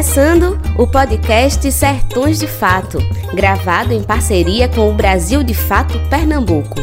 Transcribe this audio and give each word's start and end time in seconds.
começando 0.00 0.58
o 0.78 0.90
podcast 0.90 1.70
Sertões 1.70 2.38
de 2.38 2.46
Fato, 2.46 2.96
gravado 3.34 3.92
em 3.92 4.02
parceria 4.02 4.66
com 4.66 4.90
o 4.90 4.94
Brasil 4.94 5.42
de 5.42 5.52
Fato 5.52 5.92
Pernambuco. 6.08 6.76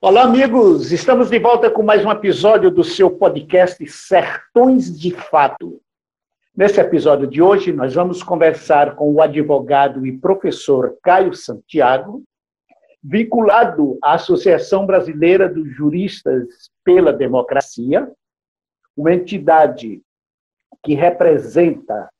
Olá, 0.00 0.22
amigos! 0.22 0.92
Estamos 0.92 1.28
de 1.30 1.38
volta 1.40 1.68
com 1.68 1.82
mais 1.82 2.04
um 2.04 2.12
episódio 2.12 2.70
do 2.70 2.84
seu 2.84 3.10
podcast 3.10 3.84
Sertões 3.88 4.96
de 4.96 5.10
Fato. 5.10 5.80
Nesse 6.56 6.80
episódio 6.80 7.26
de 7.26 7.42
hoje, 7.42 7.72
nós 7.72 7.94
vamos 7.94 8.22
conversar 8.22 8.94
com 8.94 9.12
o 9.12 9.20
advogado 9.20 10.06
e 10.06 10.16
professor 10.16 10.94
Caio 11.02 11.34
Santiago, 11.34 12.22
vinculado 13.02 13.98
à 14.02 14.14
Associação 14.14 14.86
Brasileira 14.86 15.48
dos 15.48 15.74
Juristas 15.74 16.70
pela 16.84 17.12
Democracia, 17.12 18.10
uma 18.96 19.14
entidade 19.14 20.02
que 20.82 20.94
representa 20.94 22.10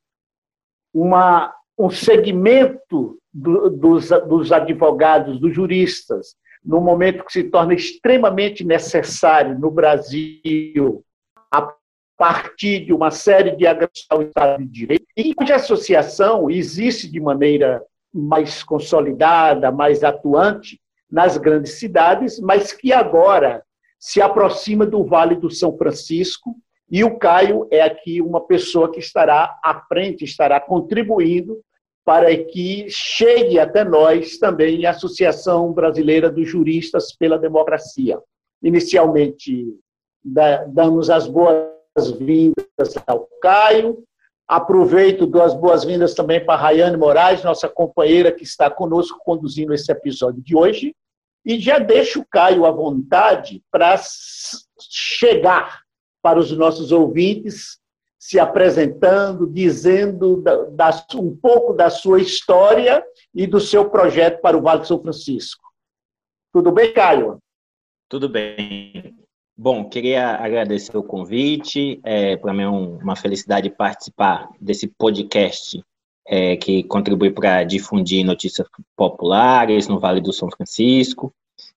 uma, 0.93 1.55
um 1.79 1.91
segmento 1.91 3.19
do, 3.33 3.70
dos, 3.70 4.09
dos 4.09 4.53
advogados, 4.53 5.39
dos 5.39 5.55
juristas, 5.55 6.34
no 6.65 6.81
momento 6.81 7.25
que 7.25 7.33
se 7.33 7.45
torna 7.45 7.75
extremamente 7.75 8.65
necessário 8.65 9.59
no 9.59 9.70
Brasil 9.70 11.05
a 11.51 11.73
partir 12.17 12.84
de 12.84 12.92
uma 12.92 13.11
série 13.11 13.56
de 13.56 13.67
agressões 13.67 14.06
ao 14.11 14.22
Estado 14.22 14.59
de 14.59 14.69
Direito, 14.69 15.06
e 15.17 15.34
cuja 15.34 15.56
associação 15.56 16.50
existe 16.50 17.11
de 17.11 17.19
maneira 17.19 17.83
mais 18.12 18.62
consolidada, 18.62 19.70
mais 19.70 20.03
atuante 20.03 20.80
nas 21.11 21.36
grandes 21.36 21.78
cidades, 21.78 22.41
mas 22.41 22.72
que 22.72 22.92
agora 22.92 23.62
se 23.98 24.20
aproxima 24.20 24.86
do 24.86 25.05
Vale 25.05 25.36
do 25.36 25.50
São 25.50 25.77
Francisco. 25.77 26.56
E 26.91 27.05
o 27.05 27.19
Caio 27.19 27.69
é 27.70 27.83
aqui 27.83 28.20
uma 28.20 28.41
pessoa 28.41 28.91
que 28.91 28.98
estará 28.98 29.58
à 29.62 29.81
frente, 29.86 30.25
estará 30.25 30.61
contribuindo 30.61 31.61
para 32.05 32.34
que 32.36 32.86
chegue 32.88 33.58
até 33.58 33.84
nós 33.84 34.38
também 34.38 34.84
a 34.86 34.91
Associação 34.91 35.72
Brasileira 35.72 36.31
dos 36.31 36.48
Juristas 36.48 37.12
pela 37.12 37.38
Democracia. 37.38 38.19
Inicialmente, 38.62 39.77
damos 40.25 41.11
as 41.11 41.28
boas-vindas 41.28 42.97
ao 43.06 43.28
Caio, 43.41 44.03
Aproveito, 44.51 45.29
dou 45.29 45.45
as 45.45 45.55
boas-vindas 45.55 46.12
também 46.12 46.45
para 46.45 46.55
a 46.55 46.61
Rayane 46.61 46.97
Moraes, 46.97 47.45
nossa 47.45 47.69
companheira 47.69 48.33
que 48.33 48.43
está 48.43 48.69
conosco 48.69 49.20
conduzindo 49.25 49.73
esse 49.73 49.93
episódio 49.93 50.43
de 50.43 50.56
hoje. 50.56 50.93
E 51.47 51.61
já 51.61 51.79
deixo 51.79 52.19
o 52.19 52.27
Caio 52.29 52.67
à 52.67 52.73
vontade 52.73 53.62
para 53.71 53.97
chegar 54.91 55.83
para 56.21 56.41
os 56.41 56.51
nossos 56.51 56.91
ouvintes, 56.91 57.78
se 58.19 58.41
apresentando, 58.41 59.47
dizendo 59.47 60.43
um 61.15 61.37
pouco 61.37 61.73
da 61.73 61.89
sua 61.89 62.21
história 62.21 63.05
e 63.33 63.47
do 63.47 63.61
seu 63.61 63.89
projeto 63.89 64.41
para 64.41 64.59
o 64.59 64.62
Vale 64.62 64.81
de 64.81 64.89
São 64.89 65.01
Francisco. 65.01 65.62
Tudo 66.53 66.73
bem, 66.73 66.93
Caio? 66.93 67.39
Tudo 68.09 68.28
bem. 68.28 69.09
Bom, 69.62 69.84
queria 69.84 70.36
agradecer 70.36 70.97
o 70.97 71.03
convite. 71.03 72.00
É, 72.03 72.34
Para 72.34 72.55
mim 72.55 72.62
é 72.62 72.69
um, 72.70 72.97
uma 72.97 73.14
felicidade 73.14 73.69
participar 73.69 74.48
desse 74.58 74.89
podcast 74.89 75.84
é, 76.27 76.56
que 76.56 76.83
contribui 76.84 77.31
para 77.31 77.62
difundir 77.65 78.25
notícias 78.25 78.66
populares 78.97 79.87
no 79.87 80.00
Vale 80.00 80.22
do 80.22 80.32
São 80.32 80.48
Francisco 80.50 81.31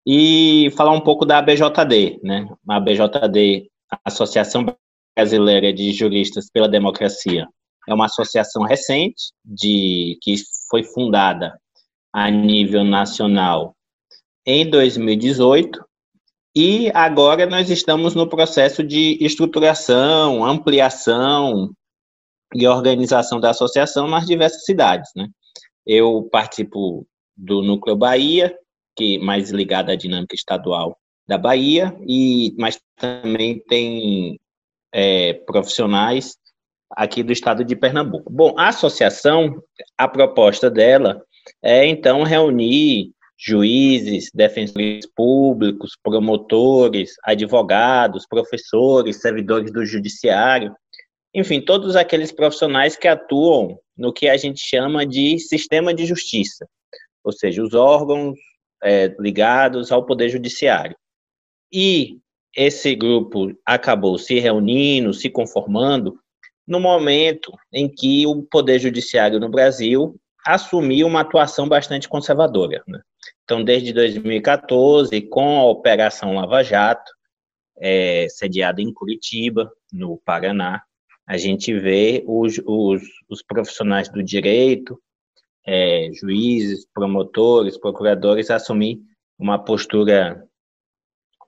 e 0.08 0.72
falar 0.78 0.92
um 0.92 1.02
pouco 1.02 1.26
da 1.26 1.40
ABJD, 1.40 2.22
né? 2.24 2.48
A 2.70 2.78
ABJD, 2.78 3.70
Associação 4.06 4.66
Brasileira 5.14 5.74
de 5.74 5.92
Juristas 5.92 6.50
pela 6.50 6.70
Democracia, 6.70 7.50
é 7.86 7.94
uma 7.94 8.06
associação 8.06 8.64
recente 8.64 9.34
de 9.44 10.18
que 10.22 10.36
foi 10.70 10.86
fundada 10.86 11.60
a 12.14 12.32
nível 12.32 12.86
nacional 12.86 13.76
em 14.46 14.70
2018 14.70 15.84
e 16.56 16.92
agora 16.94 17.46
nós 17.46 17.70
estamos 17.70 18.14
no 18.14 18.28
processo 18.28 18.84
de 18.84 19.18
estruturação, 19.20 20.46
ampliação 20.46 21.72
e 22.54 22.68
organização 22.68 23.40
da 23.40 23.50
associação 23.50 24.08
nas 24.08 24.26
diversas 24.26 24.64
cidades, 24.64 25.10
né? 25.16 25.28
Eu 25.86 26.30
participo 26.32 27.08
do 27.36 27.62
Núcleo 27.62 27.96
Bahia, 27.96 28.56
que 28.96 29.16
é 29.16 29.20
mais 29.20 29.50
ligado 29.50 29.90
à 29.90 29.96
dinâmica 29.96 30.36
estadual 30.36 30.98
da 31.28 31.38
Bahia, 31.38 31.96
e 32.08 32.54
mas 32.58 32.80
também 32.98 33.60
tem 33.68 34.40
é, 34.94 35.34
profissionais 35.34 36.38
aqui 36.92 37.24
do 37.24 37.34
estado 37.34 37.66
de 37.66 37.76
Pernambuco. 37.76 38.32
Bom, 38.32 38.54
a 38.58 38.70
associação, 38.70 39.62
a 39.98 40.08
proposta 40.08 40.70
dela 40.70 41.22
é 41.62 41.86
então 41.86 42.24
reunir 42.24 43.12
juízes, 43.46 44.30
defensores 44.34 45.06
públicos, 45.06 45.98
promotores, 46.02 47.16
advogados, 47.24 48.26
professores, 48.26 49.20
servidores 49.20 49.72
do 49.72 49.86
judiciário, 49.86 50.74
enfim, 51.34 51.60
todos 51.60 51.96
aqueles 51.96 52.32
profissionais 52.32 52.96
que 52.96 53.08
atuam 53.08 53.78
no 53.98 54.14
que 54.14 54.30
a 54.30 54.38
gente 54.38 54.62
chama 54.66 55.06
de 55.06 55.38
sistema 55.40 55.94
de 55.94 56.06
justiça, 56.06 56.66
ou 57.24 57.34
seja, 57.34 57.62
os 57.62 57.74
órgãos 57.74 58.38
é, 58.82 59.14
ligados 59.20 59.92
ao 59.92 60.06
poder 60.06 60.30
judiciário. 60.30 60.96
E 61.72 62.20
esse 62.56 62.96
grupo 62.96 63.52
acabou 63.66 64.18
se 64.18 64.40
reunindo, 64.40 65.14
se 65.14 65.30
conformando, 65.30 66.18
no 66.66 66.80
momento 66.80 67.52
em 67.74 67.90
que 67.90 68.26
o 68.26 68.44
poder 68.44 68.80
judiciário 68.80 69.40
no 69.40 69.50
Brasil 69.50 70.16
assumiu 70.46 71.08
uma 71.08 71.22
atuação 71.22 71.68
bastante 71.68 72.08
conservadora. 72.08 72.84
Né? 72.88 73.02
Então, 73.44 73.64
desde 73.64 73.92
2014, 73.92 75.22
com 75.24 75.60
a 75.60 75.66
Operação 75.66 76.36
Lava 76.36 76.64
Jato, 76.64 77.12
é, 77.78 78.28
sediada 78.30 78.82
em 78.82 78.94
Curitiba, 78.94 79.72
no 79.92 80.18
Paraná, 80.18 80.82
a 81.28 81.38
gente 81.38 81.78
vê 81.78 82.24
os, 82.28 82.60
os, 82.66 83.02
os 83.30 83.42
profissionais 83.42 84.10
do 84.10 84.24
direito, 84.24 85.00
é, 85.66 86.10
juízes, 86.14 86.86
promotores, 86.94 87.78
procuradores, 87.78 88.50
assumir 88.50 89.00
uma 89.38 89.58
postura 89.58 90.46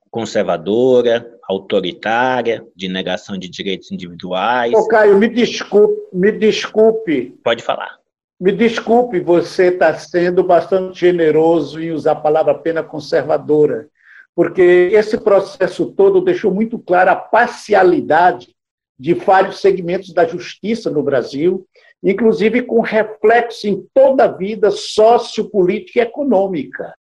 conservadora, 0.09 1.29
autoritária, 1.43 2.65
de 2.75 2.87
negação 2.87 3.37
de 3.37 3.49
direitos 3.49 3.91
individuais. 3.91 4.73
Ô, 4.73 4.87
Caio, 4.87 5.17
me 5.17 5.27
desculpe, 5.27 5.93
me 6.13 6.31
desculpe. 6.31 7.37
Pode 7.43 7.61
falar. 7.61 7.99
Me 8.37 8.51
desculpe, 8.51 9.21
você 9.21 9.67
está 9.67 9.97
sendo 9.97 10.43
bastante 10.43 10.99
generoso 10.99 11.81
em 11.81 11.91
usar 11.91 12.11
a 12.11 12.15
palavra 12.15 12.53
pena 12.53 12.83
conservadora, 12.83 13.89
porque 14.35 14.89
esse 14.91 15.17
processo 15.17 15.93
todo 15.93 16.19
deixou 16.19 16.53
muito 16.53 16.77
clara 16.77 17.13
a 17.13 17.15
parcialidade 17.15 18.53
de 18.99 19.13
vários 19.13 19.61
segmentos 19.61 20.13
da 20.13 20.25
justiça 20.25 20.89
no 20.89 21.01
Brasil, 21.01 21.65
inclusive 22.03 22.61
com 22.61 22.81
reflexo 22.81 23.67
em 23.67 23.87
toda 23.93 24.25
a 24.25 24.31
vida 24.31 24.69
sociopolítica 24.69 25.99
e 25.99 26.01
econômica. 26.01 26.93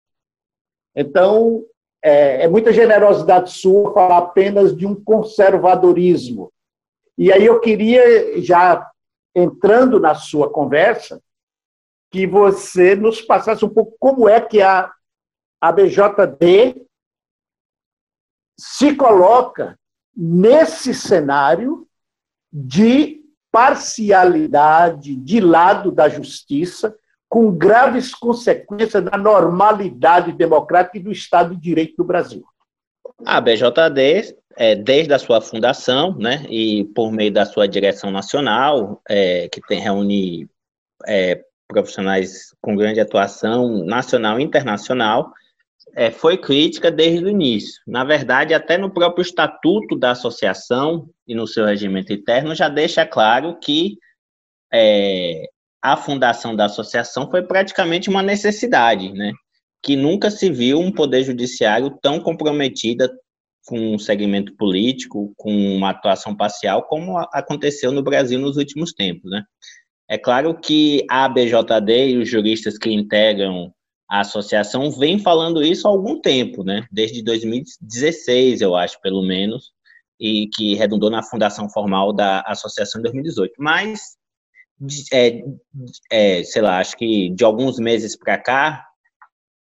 Então, 0.96 1.66
é, 2.04 2.44
é 2.44 2.48
muita 2.48 2.72
generosidade 2.72 3.52
sua 3.52 3.92
falar 3.92 4.20
apenas 4.20 4.76
de 4.76 4.86
um 4.86 4.94
conservadorismo. 4.94 6.52
E 7.18 7.32
aí 7.32 7.46
eu 7.46 7.60
queria 7.60 8.40
já 8.42 8.88
entrando 9.36 10.00
na 10.00 10.16
sua 10.16 10.52
conversa, 10.52 11.22
que 12.12 12.28
você 12.28 12.96
nos 12.96 13.22
passasse 13.22 13.66
um 13.66 13.70
pouco 13.70 13.96
como 14.00 14.30
é 14.30 14.40
que 14.40 14.62
a, 14.62 14.92
a 15.60 15.72
BJD 15.72 16.86
se 18.58 18.96
coloca 18.96 19.78
nesse 20.16 20.94
cenário 20.94 21.88
de 22.52 23.22
parcialidade, 23.52 25.16
de 25.16 25.40
lado 25.40 25.92
da 25.92 26.08
justiça, 26.08 26.96
com 27.28 27.52
graves 27.52 28.14
consequências 28.14 29.04
da 29.04 29.18
normalidade 29.18 30.32
democrática 30.32 30.98
e 30.98 31.04
do 31.04 31.12
Estado 31.12 31.56
de 31.56 31.62
Direito 31.62 31.96
do 31.98 32.04
Brasil. 32.04 32.44
A 33.26 33.42
BJD 33.42 34.38
é, 34.58 34.76
desde 34.76 35.14
a 35.14 35.20
sua 35.20 35.42
fundação, 35.42 36.16
né, 36.18 36.46
e 36.50 36.86
por 36.96 37.12
meio 37.12 37.32
da 37.32 37.46
sua 37.46 37.68
direção 37.68 38.12
nacional, 38.12 39.02
é, 39.10 39.50
que 39.50 39.62
tem 39.62 39.80
reúne 39.80 40.48
é, 41.08 41.44
profissionais 41.68 42.54
com 42.62 42.76
grande 42.76 43.00
atuação 43.00 43.84
nacional 43.86 44.40
e 44.40 44.44
internacional, 44.44 45.32
é, 45.96 46.10
foi 46.10 46.38
crítica 46.38 46.90
desde 46.90 47.26
o 47.26 47.30
início. 47.30 47.82
Na 47.86 48.04
verdade, 48.04 48.54
até 48.54 48.78
no 48.78 48.92
próprio 48.92 49.22
estatuto 49.22 49.96
da 49.96 50.12
associação 50.12 51.10
e 51.28 51.36
no 51.36 51.48
seu 51.48 51.66
regimento 51.66 52.12
interno 52.12 52.56
já 52.56 52.70
deixa 52.70 53.06
claro 53.06 53.58
que 53.60 53.98
é, 54.74 55.44
a 55.82 55.98
fundação 55.98 56.56
da 56.56 56.66
associação 56.66 57.30
foi 57.30 57.44
praticamente 57.44 58.10
uma 58.10 58.24
necessidade, 58.24 59.12
né? 59.12 59.32
Que 59.82 59.96
nunca 59.96 60.32
se 60.32 60.50
viu 60.50 60.80
um 60.80 60.92
poder 60.92 61.24
judiciário 61.24 61.92
tão 62.02 62.20
comprometido, 62.20 63.08
com 63.66 63.96
um 63.96 64.00
segmento 64.00 64.54
político, 64.56 65.34
com 65.38 65.52
uma 65.76 65.92
atuação 65.92 66.36
parcial, 66.36 66.84
como 66.84 67.18
aconteceu 67.32 67.92
no 67.92 68.04
Brasil 68.04 68.40
nos 68.40 68.58
últimos 68.58 68.94
tempos, 68.94 69.30
né? 69.32 69.44
É 70.10 70.18
claro 70.18 70.54
que 70.60 71.06
a 71.10 71.26
ABJD 71.26 72.10
e 72.10 72.18
os 72.18 72.30
juristas 72.30 72.78
que 72.78 72.92
integram 72.92 73.74
a 74.10 74.20
associação 74.20 74.92
vêm 74.92 75.18
falando 75.18 75.64
isso 75.64 75.88
há 75.88 75.92
algum 75.92 76.20
tempo, 76.20 76.64
né? 76.64 76.86
Desde 76.92 77.24
2016, 77.24 78.62
eu 78.62 78.76
acho, 78.76 79.02
pelo 79.02 79.24
menos, 79.24 79.72
e 80.20 80.48
que 80.54 80.76
redundou 80.76 81.10
na 81.10 81.24
fundação 81.24 81.70
formal 81.70 82.14
da 82.14 82.42
associação 82.42 83.00
em 83.00 83.04
2018. 83.04 83.54
Mas, 83.58 84.16
é, 85.12 85.42
é, 86.12 86.44
sei 86.44 86.62
lá, 86.62 86.80
acho 86.80 86.96
que 86.96 87.30
de 87.30 87.44
alguns 87.44 87.80
meses 87.80 88.16
para 88.16 88.38
cá, 88.38 88.86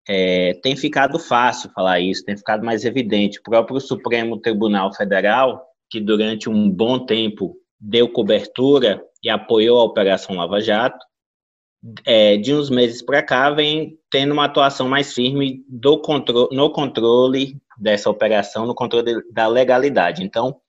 é, 0.08 0.54
tem 0.62 0.76
ficado 0.76 1.18
fácil 1.18 1.70
falar 1.70 2.00
isso, 2.00 2.24
tem 2.24 2.36
ficado 2.36 2.64
mais 2.64 2.84
evidente. 2.84 3.38
O 3.38 3.42
próprio 3.42 3.80
Supremo 3.80 4.38
Tribunal 4.38 4.92
Federal, 4.94 5.64
que 5.90 6.00
durante 6.00 6.48
um 6.48 6.68
bom 6.68 7.04
tempo 7.04 7.56
deu 7.78 8.08
cobertura 8.08 9.02
e 9.22 9.30
apoiou 9.30 9.80
a 9.80 9.84
Operação 9.84 10.36
Lava 10.36 10.60
Jato, 10.60 11.04
é, 12.06 12.36
de 12.36 12.54
uns 12.54 12.70
meses 12.70 13.02
para 13.02 13.22
cá 13.22 13.50
vem 13.50 13.98
tendo 14.10 14.32
uma 14.32 14.44
atuação 14.44 14.88
mais 14.88 15.12
firme 15.12 15.64
do 15.68 16.00
contro 16.00 16.48
no 16.52 16.70
controle 16.70 17.60
dessa 17.78 18.08
operação, 18.08 18.66
no 18.66 18.74
controle 18.74 19.20
da 19.32 19.48
legalidade. 19.48 20.22
Então, 20.22 20.60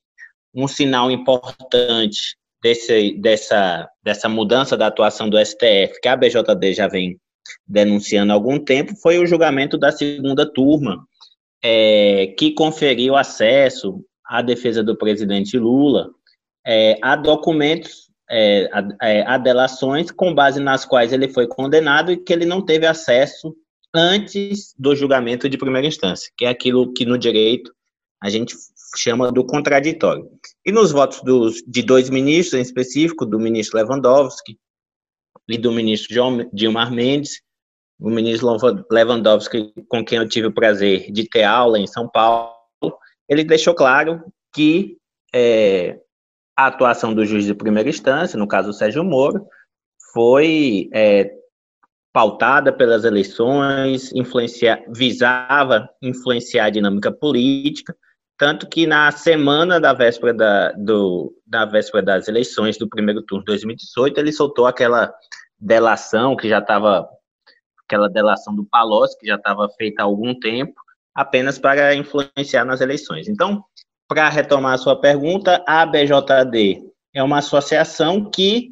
um 0.53 0.67
sinal 0.67 1.11
importante 1.11 2.35
desse, 2.61 3.13
dessa, 3.19 3.87
dessa 4.01 4.27
mudança 4.27 4.75
da 4.77 4.87
atuação 4.87 5.29
do 5.29 5.37
STF, 5.43 5.99
que 6.01 6.07
a 6.07 6.15
BJD 6.15 6.73
já 6.73 6.87
vem 6.87 7.19
denunciando 7.67 8.31
há 8.31 8.35
algum 8.35 8.59
tempo, 8.59 8.95
foi 8.95 9.19
o 9.19 9.25
julgamento 9.25 9.77
da 9.77 9.91
segunda 9.91 10.45
turma, 10.45 11.05
é, 11.63 12.33
que 12.37 12.51
conferiu 12.51 13.15
acesso 13.15 14.03
à 14.25 14.41
defesa 14.41 14.83
do 14.83 14.97
presidente 14.97 15.57
Lula 15.57 16.09
é, 16.65 16.97
a 17.01 17.15
documentos, 17.15 18.09
é, 18.29 18.69
a, 18.71 19.07
é, 19.07 19.21
a 19.23 19.37
delações 19.37 20.11
com 20.11 20.33
base 20.33 20.59
nas 20.59 20.85
quais 20.85 21.13
ele 21.13 21.27
foi 21.27 21.47
condenado 21.47 22.11
e 22.11 22.17
que 22.17 22.33
ele 22.33 22.45
não 22.45 22.65
teve 22.65 22.85
acesso 22.85 23.55
antes 23.93 24.73
do 24.77 24.95
julgamento 24.95 25.47
de 25.47 25.57
primeira 25.57 25.87
instância, 25.87 26.31
que 26.35 26.45
é 26.45 26.49
aquilo 26.49 26.91
que 26.93 27.05
no 27.05 27.17
direito 27.17 27.71
a 28.21 28.29
gente 28.29 28.55
chama 28.97 29.31
do 29.31 29.45
contraditório. 29.45 30.29
E 30.65 30.71
nos 30.71 30.91
votos 30.91 31.21
dos, 31.21 31.61
de 31.67 31.83
dois 31.83 32.09
ministros, 32.09 32.59
em 32.59 32.63
específico, 32.63 33.25
do 33.25 33.39
ministro 33.39 33.77
Lewandowski 33.77 34.57
e 35.47 35.57
do 35.57 35.71
ministro 35.71 36.13
João 36.13 36.49
Gilmar 36.53 36.91
Mendes, 36.91 37.41
o 37.99 38.09
ministro 38.09 38.57
Lewandowski, 38.91 39.73
com 39.87 40.03
quem 40.03 40.17
eu 40.17 40.27
tive 40.27 40.47
o 40.47 40.53
prazer 40.53 41.11
de 41.11 41.27
ter 41.27 41.43
aula 41.43 41.79
em 41.79 41.87
São 41.87 42.09
Paulo, 42.09 42.53
ele 43.29 43.43
deixou 43.43 43.73
claro 43.73 44.21
que 44.53 44.97
é, 45.33 45.99
a 46.57 46.67
atuação 46.67 47.13
do 47.13 47.25
juiz 47.25 47.45
de 47.45 47.53
primeira 47.53 47.89
instância, 47.89 48.37
no 48.37 48.47
caso 48.47 48.69
o 48.69 48.73
Sérgio 48.73 49.03
Moro, 49.03 49.45
foi 50.13 50.89
é, 50.93 51.33
pautada 52.11 52.71
pelas 52.71 53.03
eleições, 53.03 54.13
influenciar, 54.13 54.83
visava 54.93 55.89
influenciar 56.01 56.65
a 56.65 56.69
dinâmica 56.69 57.11
política, 57.11 57.95
tanto 58.37 58.67
que 58.67 58.87
na 58.87 59.11
semana 59.11 59.79
da 59.79 59.93
véspera, 59.93 60.33
da, 60.33 60.71
do, 60.73 61.33
da 61.45 61.65
véspera 61.65 62.03
das 62.03 62.27
eleições 62.27 62.77
do 62.77 62.89
primeiro 62.89 63.21
turno 63.21 63.43
de 63.43 63.47
2018, 63.47 64.19
ele 64.19 64.31
soltou 64.31 64.65
aquela 64.65 65.13
delação 65.59 66.35
que 66.35 66.49
já 66.49 66.59
estava, 66.59 67.07
aquela 67.85 68.09
delação 68.09 68.55
do 68.55 68.65
Palocci, 68.65 69.17
que 69.17 69.27
já 69.27 69.35
estava 69.35 69.69
feita 69.77 70.01
há 70.01 70.05
algum 70.05 70.37
tempo, 70.37 70.73
apenas 71.13 71.59
para 71.59 71.95
influenciar 71.95 72.65
nas 72.65 72.81
eleições. 72.81 73.27
Então, 73.27 73.63
para 74.07 74.29
retomar 74.29 74.73
a 74.73 74.77
sua 74.77 74.99
pergunta, 74.99 75.63
a 75.67 75.85
BJD 75.85 76.83
é 77.13 77.23
uma 77.23 77.37
associação 77.37 78.29
que, 78.29 78.71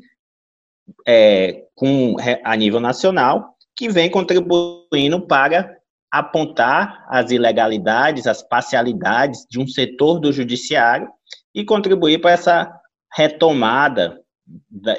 é, 1.07 1.65
com, 1.75 2.15
a 2.43 2.55
nível 2.55 2.79
nacional, 2.79 3.55
que 3.75 3.89
vem 3.89 4.09
contribuindo 4.09 5.21
para 5.27 5.77
apontar 6.11 7.05
as 7.07 7.31
ilegalidades, 7.31 8.27
as 8.27 8.43
parcialidades 8.43 9.45
de 9.49 9.59
um 9.59 9.67
setor 9.67 10.19
do 10.19 10.31
judiciário 10.31 11.07
e 11.55 11.63
contribuir 11.63 12.19
para 12.19 12.31
essa 12.31 12.71
retomada 13.13 14.19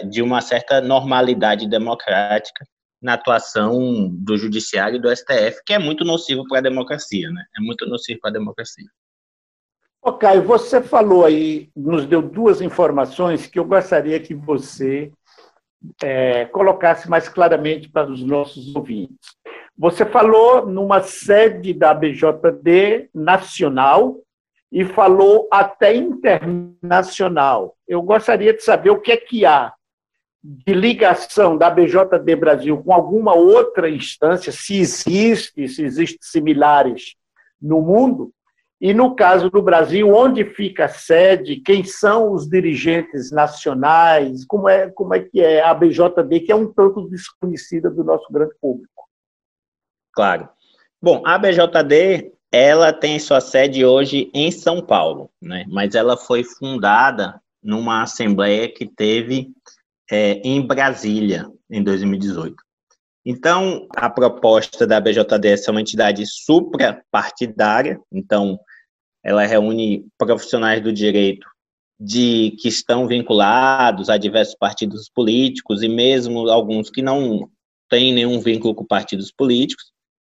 de 0.09 0.23
uma 0.23 0.41
certa 0.41 0.81
normalidade 0.81 1.69
democrática 1.69 2.65
na 3.03 3.15
atuação 3.15 4.09
do 4.11 4.37
judiciário 4.37 4.97
e 4.97 5.01
do 5.01 5.15
STF, 5.15 5.63
que 5.67 5.73
é 5.75 5.79
muito 5.79 6.05
nocivo 6.05 6.47
para 6.49 6.59
a 6.59 6.63
democracia, 6.63 7.29
né? 7.31 7.45
É 7.59 7.61
muito 7.61 7.85
nocivo 7.87 8.21
para 8.21 8.31
a 8.31 8.35
democracia. 8.35 8.87
Ok, 10.01 10.41
você 10.41 10.81
falou 10.81 11.25
aí, 11.25 11.71
nos 11.77 12.07
deu 12.07 12.23
duas 12.23 12.61
informações 12.61 13.47
que 13.47 13.59
eu 13.59 13.65
gostaria 13.65 14.19
que 14.21 14.35
você 14.35 15.13
é, 16.03 16.45
colocasse 16.47 17.09
mais 17.09 17.29
claramente 17.29 17.89
para 17.89 18.11
os 18.11 18.23
nossos 18.23 18.75
ouvintes. 18.75 19.17
Você 19.77 20.05
falou 20.05 20.67
numa 20.67 21.01
sede 21.03 21.73
da 21.73 21.95
BJD 21.95 23.09
nacional 23.15 24.19
e 24.71 24.85
falou 24.85 25.49
até 25.51 25.95
internacional. 25.95 27.77
Eu 27.87 28.03
gostaria 28.03 28.55
de 28.55 28.63
saber 28.63 28.91
o 28.91 29.01
que 29.01 29.13
é 29.13 29.17
que 29.17 29.45
há 29.45 29.73
de 30.43 30.75
ligação 30.75 31.57
da 31.57 31.71
BJD 31.71 32.35
Brasil 32.37 32.83
com 32.83 32.93
alguma 32.93 33.35
outra 33.35 33.89
instância, 33.89 34.51
se 34.51 34.79
existe, 34.79 35.69
se 35.69 35.85
existem 35.85 36.19
similares 36.21 37.15
no 37.61 37.81
mundo, 37.81 38.33
e 38.81 38.93
no 38.93 39.15
caso 39.15 39.49
do 39.49 39.63
Brasil, 39.63 40.13
onde 40.13 40.45
fica 40.45 40.87
a 40.87 40.89
sede, 40.89 41.61
quem 41.61 41.85
são 41.85 42.33
os 42.33 42.49
dirigentes 42.49 43.31
nacionais, 43.31 44.45
como 44.45 44.69
é, 44.69 44.91
como 44.91 45.15
é 45.15 45.21
que 45.21 45.41
é 45.41 45.63
a 45.63 45.73
BJD, 45.73 46.41
que 46.41 46.51
é 46.51 46.57
um 46.57 46.67
tanto 46.73 47.09
desconhecida 47.09 47.89
do 47.89 48.03
nosso 48.03 48.27
grande 48.33 48.55
público. 48.61 49.02
Claro. 50.13 50.49
Bom, 51.01 51.23
a 51.27 51.39
BJD, 51.39 52.33
ela 52.51 52.93
tem 52.93 53.19
sua 53.19 53.41
sede 53.41 53.85
hoje 53.85 54.31
em 54.35 54.51
São 54.51 54.81
Paulo, 54.81 55.31
né? 55.41 55.65
mas 55.69 55.95
ela 55.95 56.17
foi 56.17 56.45
fundada 56.45 57.41
numa 57.63 58.03
assembleia 58.03 58.69
que 58.69 58.87
teve 58.87 59.51
é, 60.11 60.35
em 60.45 60.61
Brasília, 60.61 61.51
em 61.71 61.83
2018. 61.83 62.55
Então, 63.25 63.87
a 63.97 64.11
proposta 64.11 64.87
da 64.87 65.01
BJD 65.01 65.49
é 65.49 65.71
uma 65.71 65.81
entidade 65.81 66.25
suprapartidária, 66.27 68.01
então, 68.13 68.59
ela 69.25 69.47
reúne 69.47 70.05
profissionais 70.19 70.83
do 70.83 70.93
direito 70.93 71.47
de 71.99 72.57
que 72.61 72.67
estão 72.67 73.07
vinculados 73.07 74.11
a 74.11 74.17
diversos 74.17 74.57
partidos 74.57 75.09
políticos 75.09 75.83
e 75.83 75.89
mesmo 75.89 76.49
alguns 76.51 76.91
que 76.91 77.01
não 77.01 77.49
têm 77.89 78.13
nenhum 78.13 78.41
vínculo 78.41 78.75
com 78.75 78.85
partidos 78.85 79.31
políticos, 79.31 79.92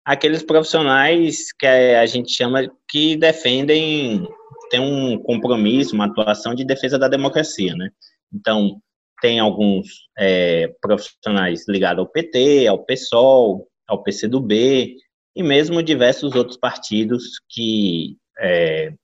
aqueles 0.08 0.42
profissionais 0.42 1.52
que 1.52 1.66
a 1.66 2.06
gente 2.06 2.32
chama 2.32 2.62
que 2.88 3.14
defendem, 3.14 4.26
tem 4.70 4.80
um 4.80 5.18
compromisso, 5.18 5.94
uma 5.94 6.06
atuação 6.06 6.54
de 6.54 6.64
defesa 6.64 6.98
da 6.98 7.08
democracia, 7.08 7.74
né? 7.74 7.90
Então, 8.32 8.80
tem 9.20 9.38
alguns 9.38 9.86
é, 10.18 10.68
profissionais 10.80 11.68
ligados 11.68 11.98
ao 11.98 12.10
PT, 12.10 12.66
ao 12.66 12.82
PSOL, 12.86 13.68
ao 13.86 14.02
PCdoB, 14.02 14.96
e 15.36 15.42
mesmo 15.42 15.82
diversos 15.82 16.34
outros 16.34 16.56
partidos 16.56 17.24
que 17.46 18.16
é, 18.38 18.94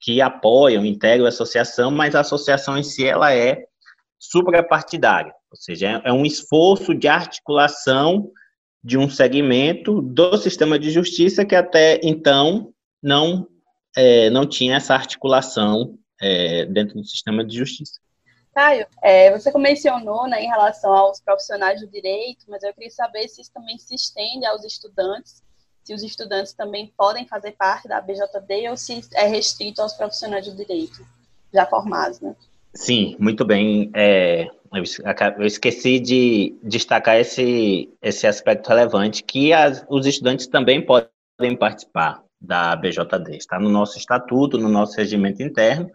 que 0.00 0.20
apoiam, 0.20 0.84
integram 0.84 1.26
a 1.26 1.30
associação, 1.30 1.90
mas 1.90 2.14
a 2.14 2.20
associação 2.20 2.78
em 2.78 2.84
si 2.84 3.04
ela 3.04 3.34
é 3.34 3.64
suprapartidária, 4.16 5.32
ou 5.50 5.56
seja, 5.56 6.00
é 6.04 6.12
um 6.12 6.24
esforço 6.24 6.94
de 6.94 7.08
articulação 7.08 8.30
de 8.82 8.98
um 8.98 9.08
segmento 9.08 10.02
do 10.02 10.36
sistema 10.36 10.78
de 10.78 10.90
justiça 10.90 11.44
que 11.44 11.54
até 11.54 12.00
então 12.02 12.72
não 13.02 13.46
é, 13.96 14.30
não 14.30 14.46
tinha 14.46 14.76
essa 14.76 14.94
articulação 14.94 15.98
é, 16.20 16.64
dentro 16.66 16.94
do 16.94 17.04
sistema 17.04 17.44
de 17.44 17.56
justiça. 17.56 18.00
Caio, 18.54 18.86
é, 19.02 19.36
você 19.36 19.50
mencionou 19.56 20.28
né, 20.28 20.42
em 20.42 20.48
relação 20.48 20.92
aos 20.92 21.20
profissionais 21.20 21.80
do 21.80 21.86
direito, 21.86 22.44
mas 22.48 22.62
eu 22.62 22.74
queria 22.74 22.90
saber 22.90 23.28
se 23.28 23.40
isso 23.40 23.52
também 23.52 23.78
se 23.78 23.94
estende 23.94 24.44
aos 24.44 24.64
estudantes 24.64 25.42
se 25.84 25.92
os 25.94 26.02
estudantes 26.02 26.52
também 26.52 26.92
podem 26.96 27.26
fazer 27.26 27.52
parte 27.52 27.88
da 27.88 28.00
BJD 28.00 28.68
ou 28.70 28.76
se 28.76 29.00
é 29.14 29.26
restrito 29.26 29.82
aos 29.82 29.92
profissionais 29.94 30.46
do 30.46 30.54
direito 30.54 31.04
já 31.52 31.66
formados, 31.66 32.20
né? 32.20 32.34
Sim, 32.74 33.16
muito 33.18 33.44
bem. 33.44 33.90
É, 33.94 34.48
eu 34.72 35.46
esqueci 35.46 36.00
de 36.00 36.56
destacar 36.62 37.16
esse, 37.16 37.92
esse 38.00 38.26
aspecto 38.26 38.68
relevante, 38.68 39.22
que 39.22 39.52
as, 39.52 39.84
os 39.88 40.06
estudantes 40.06 40.46
também 40.46 40.84
podem 40.84 41.56
participar 41.58 42.22
da 42.40 42.74
BJD. 42.74 43.36
Está 43.36 43.58
no 43.60 43.68
nosso 43.68 43.98
estatuto, 43.98 44.58
no 44.58 44.68
nosso 44.68 44.96
regimento 44.96 45.42
interno, 45.42 45.90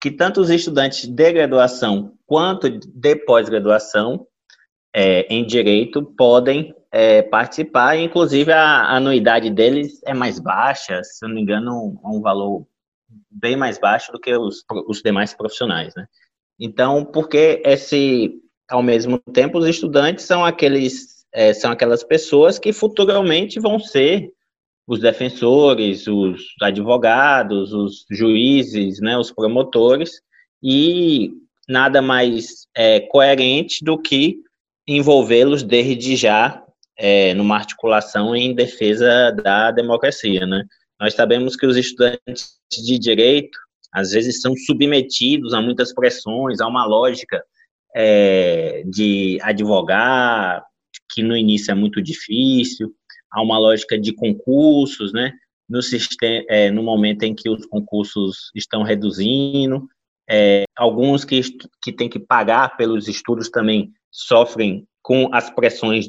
que 0.00 0.10
tanto 0.10 0.40
os 0.40 0.50
estudantes 0.50 1.06
de 1.06 1.32
graduação 1.32 2.14
quanto 2.26 2.68
de 2.68 3.16
pós-graduação 3.16 4.26
é, 4.94 5.26
em 5.32 5.44
direito 5.46 6.02
podem 6.02 6.74
é, 6.90 7.22
participar, 7.22 7.96
inclusive 7.96 8.52
a 8.52 8.96
anuidade 8.96 9.50
deles 9.50 10.00
é 10.04 10.14
mais 10.14 10.38
baixa, 10.38 11.02
se 11.04 11.24
eu 11.24 11.28
não 11.28 11.36
me 11.36 11.42
engano, 11.42 12.00
é 12.02 12.08
um 12.08 12.20
valor 12.20 12.66
bem 13.30 13.56
mais 13.56 13.78
baixo 13.78 14.10
do 14.12 14.18
que 14.18 14.34
os, 14.34 14.64
os 14.88 15.02
demais 15.02 15.34
profissionais, 15.34 15.94
né? 15.94 16.06
Então, 16.58 17.04
porque 17.04 17.60
esse, 17.64 18.32
ao 18.68 18.82
mesmo 18.82 19.18
tempo, 19.32 19.58
os 19.58 19.66
estudantes 19.66 20.24
são 20.24 20.44
aqueles, 20.44 21.24
é, 21.32 21.52
são 21.52 21.70
aquelas 21.70 22.02
pessoas 22.02 22.58
que 22.58 22.72
futuramente 22.72 23.60
vão 23.60 23.78
ser 23.78 24.30
os 24.86 25.00
defensores, 25.00 26.06
os 26.06 26.40
advogados, 26.62 27.72
os 27.72 28.06
juízes, 28.10 29.00
né, 29.00 29.18
os 29.18 29.32
promotores, 29.32 30.20
e 30.62 31.32
nada 31.68 32.00
mais 32.00 32.66
é, 32.74 33.00
coerente 33.00 33.84
do 33.84 34.00
que 34.00 34.38
envolvê-los 34.86 35.62
desde 35.62 36.16
já 36.16 36.62
é, 36.96 37.34
numa 37.34 37.56
articulação 37.56 38.34
em 38.34 38.54
defesa 38.54 39.32
da 39.32 39.70
democracia, 39.70 40.46
né? 40.46 40.64
Nós 40.98 41.14
sabemos 41.14 41.56
que 41.56 41.66
os 41.66 41.76
estudantes 41.76 42.56
de 42.70 42.98
direito 42.98 43.58
às 43.92 44.10
vezes 44.10 44.40
são 44.40 44.54
submetidos 44.56 45.54
a 45.54 45.60
muitas 45.60 45.92
pressões, 45.92 46.60
a 46.60 46.66
uma 46.66 46.86
lógica 46.86 47.42
é, 47.94 48.82
de 48.86 49.38
advogar, 49.42 50.64
que 51.12 51.22
no 51.22 51.36
início 51.36 51.72
é 51.72 51.74
muito 51.74 52.02
difícil, 52.02 52.92
a 53.32 53.42
uma 53.42 53.58
lógica 53.58 53.98
de 53.98 54.12
concursos, 54.14 55.12
né? 55.12 55.32
No, 55.68 55.82
sistema, 55.82 56.44
é, 56.48 56.70
no 56.70 56.82
momento 56.82 57.24
em 57.24 57.34
que 57.34 57.50
os 57.50 57.66
concursos 57.66 58.50
estão 58.54 58.82
reduzindo, 58.82 59.88
é, 60.28 60.64
alguns 60.76 61.24
que, 61.24 61.40
que 61.82 61.92
têm 61.92 62.08
que 62.08 62.20
pagar 62.20 62.76
pelos 62.76 63.08
estudos 63.08 63.48
também 63.48 63.92
sofrem 64.10 64.86
com 65.02 65.28
as 65.32 65.50
pressões 65.50 66.06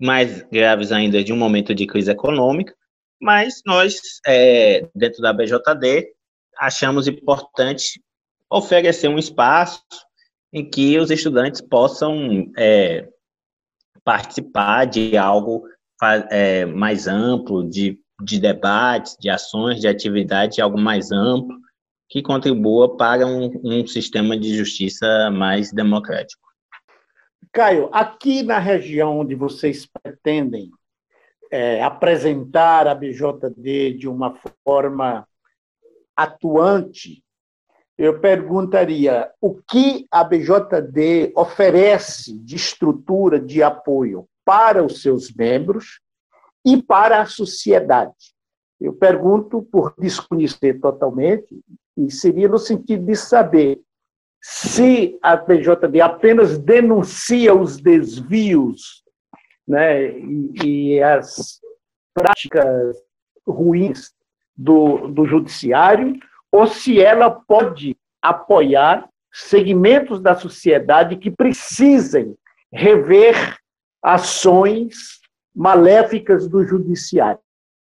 mais 0.00 0.42
graves 0.50 0.92
ainda 0.92 1.22
de 1.22 1.32
um 1.32 1.36
momento 1.36 1.74
de 1.74 1.86
crise 1.86 2.10
econômica, 2.10 2.74
mas 3.20 3.60
nós, 3.66 4.00
é, 4.26 4.88
dentro 4.94 5.20
da 5.20 5.32
BJD, 5.32 6.08
achamos 6.60 7.08
importante 7.08 8.02
oferecer 8.50 9.08
um 9.08 9.18
espaço 9.18 9.82
em 10.52 10.68
que 10.68 10.98
os 10.98 11.10
estudantes 11.10 11.60
possam 11.60 12.52
é, 12.58 13.08
participar 14.04 14.84
de 14.84 15.16
algo 15.16 15.64
é, 16.30 16.66
mais 16.66 17.06
amplo, 17.06 17.66
de, 17.66 17.98
de 18.22 18.38
debates, 18.38 19.16
de 19.18 19.30
ações, 19.30 19.80
de 19.80 19.88
atividade, 19.88 20.60
algo 20.60 20.78
mais 20.78 21.10
amplo, 21.10 21.56
que 22.08 22.20
contribua 22.20 22.96
para 22.96 23.26
um, 23.26 23.50
um 23.62 23.86
sistema 23.86 24.36
de 24.36 24.54
justiça 24.54 25.30
mais 25.30 25.72
democrático. 25.72 26.42
Caio, 27.52 27.88
aqui 27.92 28.42
na 28.42 28.58
região 28.58 29.20
onde 29.20 29.34
vocês 29.34 29.86
pretendem 29.86 30.70
é, 31.50 31.82
apresentar 31.82 32.86
a 32.86 32.94
BJD 32.94 33.94
de 33.94 34.08
uma 34.08 34.36
forma 34.64 35.26
atuante, 36.22 37.22
eu 37.96 38.18
perguntaria 38.18 39.30
o 39.40 39.54
que 39.54 40.06
a 40.10 40.24
BJD 40.24 41.32
oferece 41.36 42.38
de 42.38 42.56
estrutura 42.56 43.38
de 43.38 43.62
apoio 43.62 44.26
para 44.44 44.82
os 44.84 45.02
seus 45.02 45.32
membros 45.32 46.00
e 46.64 46.82
para 46.82 47.20
a 47.20 47.26
sociedade. 47.26 48.34
Eu 48.80 48.94
pergunto 48.94 49.62
por 49.62 49.94
desconhecer 49.98 50.80
totalmente, 50.80 51.60
e 51.96 52.10
seria 52.10 52.48
no 52.48 52.58
sentido 52.58 53.04
de 53.04 53.16
saber 53.16 53.80
se 54.42 55.18
a 55.20 55.36
PJD 55.36 56.00
apenas 56.00 56.56
denuncia 56.56 57.54
os 57.54 57.76
desvios 57.76 59.04
né, 59.68 60.18
e, 60.18 60.52
e 60.64 61.02
as 61.02 61.60
práticas 62.14 62.96
ruins 63.46 64.14
do, 64.56 65.08
do 65.08 65.26
judiciário, 65.26 66.18
ou 66.50 66.66
se 66.66 67.00
ela 67.00 67.30
pode 67.30 67.96
apoiar 68.20 69.08
segmentos 69.32 70.20
da 70.20 70.34
sociedade 70.34 71.16
que 71.16 71.30
precisem 71.30 72.34
rever 72.72 73.56
ações 74.02 75.20
maléficas 75.54 76.48
do 76.48 76.66
judiciário. 76.66 77.40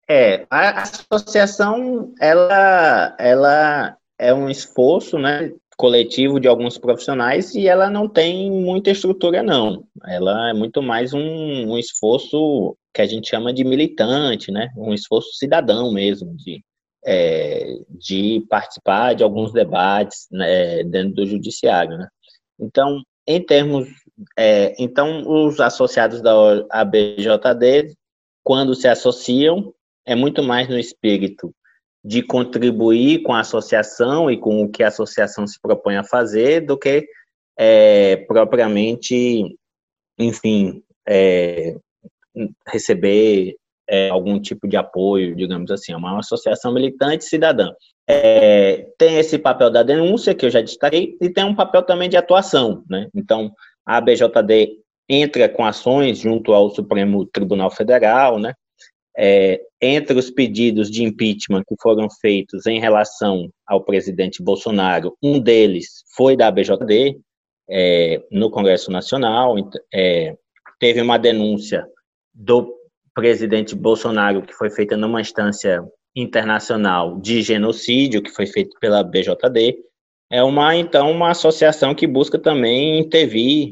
É, 0.09 0.47
a 0.51 0.83
associação 0.83 2.13
ela, 2.21 3.17
ela 3.19 3.97
é 4.19 4.35
um 4.35 4.51
esforço, 4.51 5.19
né, 5.19 5.53
coletivo 5.77 6.39
de 6.39 6.49
alguns 6.49 6.77
profissionais 6.79 7.55
e 7.55 7.67
ela 7.67 7.89
não 7.89 8.09
tem 8.09 8.51
muita 8.51 8.91
estrutura 8.91 9.43
não. 9.43 9.85
Ela 10.07 10.51
é 10.51 10.53
muito 10.53 10.83
mais 10.83 11.13
um, 11.13 11.21
um 11.73 11.79
esforço 11.79 12.77
que 12.93 13.03
a 13.03 13.07
gente 13.07 13.29
chama 13.29 13.53
de 13.53 13.65
militante, 13.65 14.51
né, 14.51 14.71
um 14.77 14.93
esforço 14.93 15.33
cidadão 15.35 15.93
mesmo 15.93 16.35
de 16.37 16.63
é, 17.05 17.79
de 17.89 18.47
participar 18.49 19.15
de 19.15 19.25
alguns 19.25 19.53
debates 19.53 20.29
né, 20.31 20.85
dentro 20.85 21.15
do 21.15 21.27
judiciário, 21.27 21.99
né. 21.99 22.07
Então, 22.61 23.03
em 23.27 23.45
termos, 23.45 23.89
é, 24.39 24.75
então 24.79 25.23
os 25.27 25.59
associados 25.59 26.21
da 26.21 26.33
ABJD, 26.71 27.95
quando 28.45 28.75
se 28.75 28.87
associam, 28.87 29.75
é 30.07 30.15
muito 30.15 30.43
mais 30.43 30.69
no 30.69 30.79
espírito 30.79 31.53
de 32.05 32.23
contribuir 32.23 33.23
com 33.23 33.33
a 33.33 33.41
associação 33.41 34.31
e 34.31 34.37
com 34.37 34.63
o 34.63 34.69
que 34.69 34.83
a 34.83 34.89
associação 34.89 35.47
se 35.47 35.61
propõe 35.61 35.97
a 35.97 36.05
fazer 36.05 36.61
do 36.61 36.77
que 36.77 37.07
é, 37.57 38.17
propriamente, 38.27 39.57
enfim, 40.19 40.83
é, 41.07 41.77
receber 42.67 43.57
é, 43.89 44.09
algum 44.09 44.41
tipo 44.41 44.69
de 44.69 44.77
apoio, 44.77 45.35
digamos 45.35 45.71
assim, 45.71 45.93
é 45.93 45.97
uma 45.97 46.19
associação 46.19 46.73
militante 46.73 47.25
cidadã. 47.25 47.71
É, 48.09 48.87
tem 48.99 49.19
esse 49.19 49.39
papel 49.39 49.71
da 49.71 49.83
denúncia, 49.83 50.35
que 50.35 50.47
eu 50.47 50.51
já 50.51 50.61
destaquei, 50.61 51.17
e 51.21 51.31
tem 51.31 51.45
um 51.45 51.55
papel 51.55 51.83
também 51.83 52.09
de 52.09 52.17
atuação, 52.17 52.85
né? 52.89 53.09
Então, 53.15 53.53
a 53.85 53.97
ABJD 53.97 54.79
entra 55.09 55.49
com 55.49 55.65
ações 55.65 56.19
junto 56.19 56.53
ao 56.53 56.71
Supremo 56.71 57.27
Tribunal 57.27 57.71
Federal, 57.71 58.39
né? 58.39 58.55
é, 59.17 59.61
entre 59.81 60.19
os 60.19 60.31
pedidos 60.31 60.91
de 60.91 61.03
impeachment 61.03 61.63
que 61.67 61.75
foram 61.81 62.09
feitos 62.21 62.67
em 62.67 62.81
relação 62.81 63.51
ao 63.67 63.85
presidente 63.85 64.43
Bolsonaro, 64.43 65.17
um 65.23 65.39
deles 65.39 66.05
foi 66.17 66.37
da 66.37 66.49
ABJD 66.49 67.19
é, 67.69 68.23
no 68.31 68.51
Congresso 68.51 68.91
Nacional, 68.91 69.55
é, 69.93 70.35
teve 70.79 71.01
uma 71.01 71.19
denúncia 71.19 71.87
do 72.35 72.75
presidente 73.15 73.75
Bolsonaro 73.75 74.43
que 74.43 74.55
foi 74.55 74.71
feita 74.71 74.97
numa 74.97 75.21
instância 75.21 75.83
internacional 76.15 77.21
de 77.21 77.43
genocídio 77.43 78.23
que 78.23 78.31
foi 78.31 78.47
feito 78.47 78.77
pela 78.81 79.03
BJD. 79.03 79.77
É 80.31 80.43
uma 80.43 80.75
então 80.77 81.11
uma 81.11 81.31
associação 81.31 81.95
que 81.95 82.07
busca 82.07 82.39
também 82.39 82.99
intervir 82.99 83.71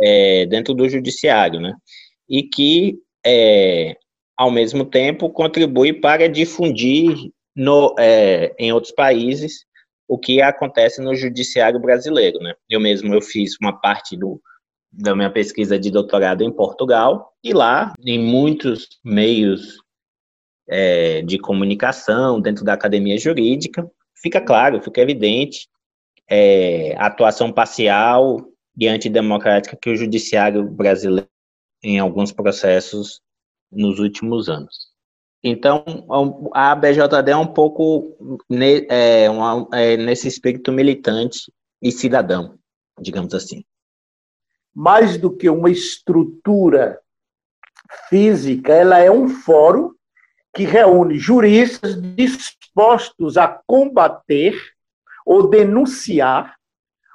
é, 0.00 0.46
dentro 0.46 0.74
do 0.74 0.88
judiciário, 0.88 1.60
né? 1.60 1.74
E 2.28 2.42
que 2.42 2.98
é, 3.24 3.96
ao 4.40 4.50
mesmo 4.50 4.86
tempo, 4.86 5.28
contribui 5.28 5.92
para 5.92 6.26
difundir 6.26 7.14
no, 7.54 7.94
é, 7.98 8.54
em 8.58 8.72
outros 8.72 8.90
países 8.90 9.66
o 10.08 10.18
que 10.18 10.40
acontece 10.40 11.02
no 11.02 11.14
judiciário 11.14 11.78
brasileiro. 11.78 12.38
Né? 12.38 12.54
Eu 12.66 12.80
mesmo 12.80 13.14
eu 13.14 13.20
fiz 13.20 13.52
uma 13.60 13.78
parte 13.78 14.16
do, 14.16 14.40
da 14.92 15.14
minha 15.14 15.30
pesquisa 15.30 15.78
de 15.78 15.90
doutorado 15.90 16.42
em 16.42 16.52
Portugal, 16.52 17.32
e 17.42 17.52
lá, 17.52 17.92
em 18.04 18.18
muitos 18.18 18.88
meios 19.04 19.76
é, 20.68 21.22
de 21.22 21.38
comunicação, 21.38 22.40
dentro 22.40 22.64
da 22.64 22.72
academia 22.72 23.18
jurídica, 23.18 23.90
fica 24.14 24.40
claro, 24.40 24.82
fica 24.82 25.00
evidente 25.00 25.68
é, 26.28 26.94
a 26.96 27.06
atuação 27.06 27.52
parcial 27.52 28.46
e 28.78 28.86
antidemocrática 28.86 29.76
que 29.76 29.90
o 29.90 29.96
judiciário 29.96 30.64
brasileiro, 30.64 31.28
em 31.82 31.98
alguns 31.98 32.30
processos, 32.30 33.20
nos 33.70 33.98
últimos 33.98 34.48
anos. 34.48 34.90
Então, 35.42 35.84
a 36.52 36.74
BJD 36.74 37.30
é 37.30 37.36
um 37.36 37.46
pouco 37.46 38.16
é, 38.88 39.30
uma, 39.30 39.66
é, 39.72 39.96
nesse 39.96 40.28
espírito 40.28 40.70
militante 40.70 41.50
e 41.80 41.90
cidadão, 41.90 42.58
digamos 43.00 43.32
assim. 43.32 43.64
Mais 44.74 45.16
do 45.18 45.30
que 45.34 45.48
uma 45.48 45.70
estrutura 45.70 47.00
física, 48.08 48.72
ela 48.72 48.98
é 48.98 49.10
um 49.10 49.28
fórum 49.28 49.92
que 50.54 50.64
reúne 50.64 51.18
juristas 51.18 52.00
dispostos 52.14 53.36
a 53.36 53.48
combater 53.66 54.54
ou 55.24 55.48
denunciar 55.48 56.56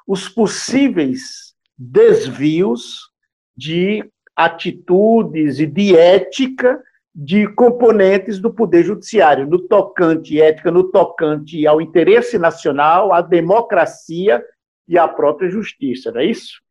os 0.08 0.30
possíveis 0.30 1.54
desvios 1.78 3.10
de 3.56 4.10
atitudes 4.36 5.60
e 5.60 5.66
de 5.66 5.96
ética 5.96 6.82
de 7.14 7.48
componentes 7.48 8.40
do 8.40 8.54
Poder 8.54 8.84
Judiciário, 8.84 9.48
no 9.48 9.60
tocante 9.60 10.42
ética, 10.42 10.70
no 10.70 10.92
tocante 10.92 11.66
ao 11.66 11.80
interesse 11.80 12.38
nacional, 12.38 13.14
à 13.14 13.22
democracia 13.22 14.44
e 14.86 14.98
à 14.98 15.08
própria 15.08 15.50
justiça, 15.50 16.12
não 16.12 16.20
é 16.20 16.26
isso? 16.26 16.62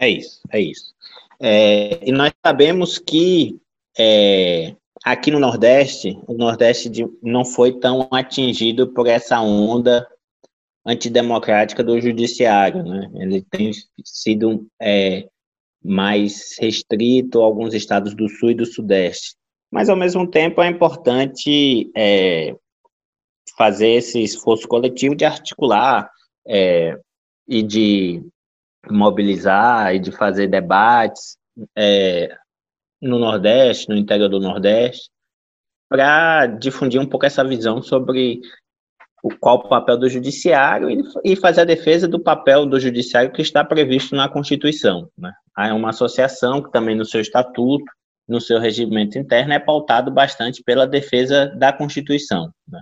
É 0.00 0.08
isso, 0.08 0.40
é 0.50 0.58
isso. 0.58 0.94
É, 1.38 2.08
e 2.08 2.10
nós 2.10 2.32
sabemos 2.44 2.98
que 2.98 3.60
é, 3.98 4.74
aqui 5.04 5.30
no 5.30 5.38
Nordeste, 5.38 6.18
o 6.26 6.32
Nordeste 6.32 6.90
não 7.22 7.44
foi 7.44 7.78
tão 7.78 8.08
atingido 8.10 8.88
por 8.88 9.06
essa 9.06 9.38
onda 9.42 10.08
antidemocrática 10.86 11.84
do 11.84 12.00
judiciário, 12.00 12.82
né? 12.82 13.10
Ele 13.14 13.42
tem 13.42 13.72
sido 14.02 14.66
é, 14.80 15.28
mais 15.84 16.56
restrito 16.58 17.40
a 17.40 17.44
alguns 17.44 17.74
estados 17.74 18.14
do 18.14 18.26
Sul 18.26 18.52
e 18.52 18.54
do 18.54 18.64
Sudeste. 18.64 19.36
Mas, 19.70 19.90
ao 19.90 19.96
mesmo 19.96 20.26
tempo, 20.26 20.62
é 20.62 20.66
importante 20.66 21.90
é, 21.94 22.56
fazer 23.56 23.90
esse 23.90 24.22
esforço 24.22 24.66
coletivo 24.66 25.14
de 25.14 25.26
articular 25.26 26.10
é, 26.46 26.98
e 27.46 27.62
de 27.62 28.22
mobilizar 28.92 29.94
e 29.94 29.98
de 29.98 30.12
fazer 30.12 30.46
debates 30.46 31.36
é, 31.76 32.36
no 33.00 33.18
Nordeste, 33.18 33.88
no 33.88 33.96
interior 33.96 34.28
do 34.28 34.40
Nordeste, 34.40 35.10
para 35.88 36.46
difundir 36.46 37.00
um 37.00 37.06
pouco 37.06 37.26
essa 37.26 37.44
visão 37.44 37.82
sobre 37.82 38.40
o, 39.22 39.30
qual 39.38 39.56
o 39.56 39.68
papel 39.68 39.98
do 39.98 40.08
judiciário 40.08 40.90
e, 40.90 41.02
e, 41.24 41.36
fazer 41.36 41.62
a 41.62 41.64
defesa 41.64 42.06
do 42.06 42.20
papel 42.20 42.66
do 42.66 42.78
judiciário 42.78 43.32
que 43.32 43.42
está 43.42 43.64
previsto 43.64 44.14
na 44.14 44.28
Constituição. 44.28 45.08
Né? 45.18 45.32
Há 45.54 45.74
uma 45.74 45.90
associação 45.90 46.62
que 46.62 46.70
também 46.70 46.94
no 46.94 47.04
seu 47.04 47.20
estatuto, 47.20 47.84
no 48.28 48.40
seu 48.40 48.60
regimento 48.60 49.18
interno, 49.18 49.52
é 49.52 49.58
pautado 49.58 50.10
bastante 50.10 50.62
pela 50.62 50.86
defesa 50.86 51.46
da 51.56 51.72
Constituição, 51.72 52.50
né? 52.68 52.80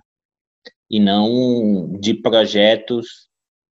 e 0.90 1.00
não 1.00 1.98
de 1.98 2.14
projetos 2.14 3.27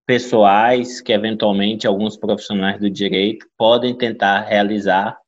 pessoais 0.08 1.02
que 1.02 1.12
eventualmente 1.12 1.86
alguns 1.86 2.16
profissionais 2.16 2.80
do 2.80 2.88
direito 2.88 3.46
podem 3.58 3.94
tentar 3.94 4.40
realizar 4.40 5.18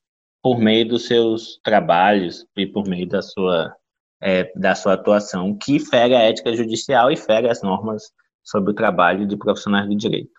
por 0.42 0.58
meio 0.58 0.88
dos 0.88 1.06
seus 1.06 1.60
trabalhos 1.62 2.46
e 2.56 2.66
por 2.66 2.88
meio 2.88 3.06
da 3.06 3.20
sua 3.20 3.76
é, 4.22 4.50
da 4.56 4.74
sua 4.74 4.94
atuação, 4.94 5.54
que 5.54 5.78
fere 5.78 6.14
a 6.14 6.20
ética 6.20 6.54
judicial 6.54 7.10
e 7.10 7.16
fere 7.16 7.48
as 7.50 7.62
normas 7.62 8.10
sobre 8.42 8.70
o 8.70 8.74
trabalho 8.74 9.26
de 9.26 9.36
profissionais 9.36 9.86
do 9.86 9.94
direito. 9.94 10.30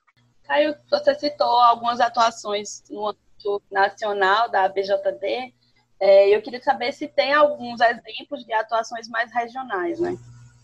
Caio, 0.43 0.75
você 0.89 1.13
citou 1.15 1.47
algumas 1.47 1.99
atuações 1.99 2.83
no 2.89 3.09
âmbito 3.09 3.61
nacional 3.71 4.49
da 4.49 4.67
BJD, 4.67 5.53
é, 5.99 6.35
eu 6.35 6.41
queria 6.41 6.61
saber 6.61 6.91
se 6.93 7.07
tem 7.07 7.31
alguns 7.31 7.79
exemplos 7.79 8.43
de 8.43 8.53
atuações 8.53 9.07
mais 9.07 9.31
regionais, 9.31 9.99
né? 9.99 10.17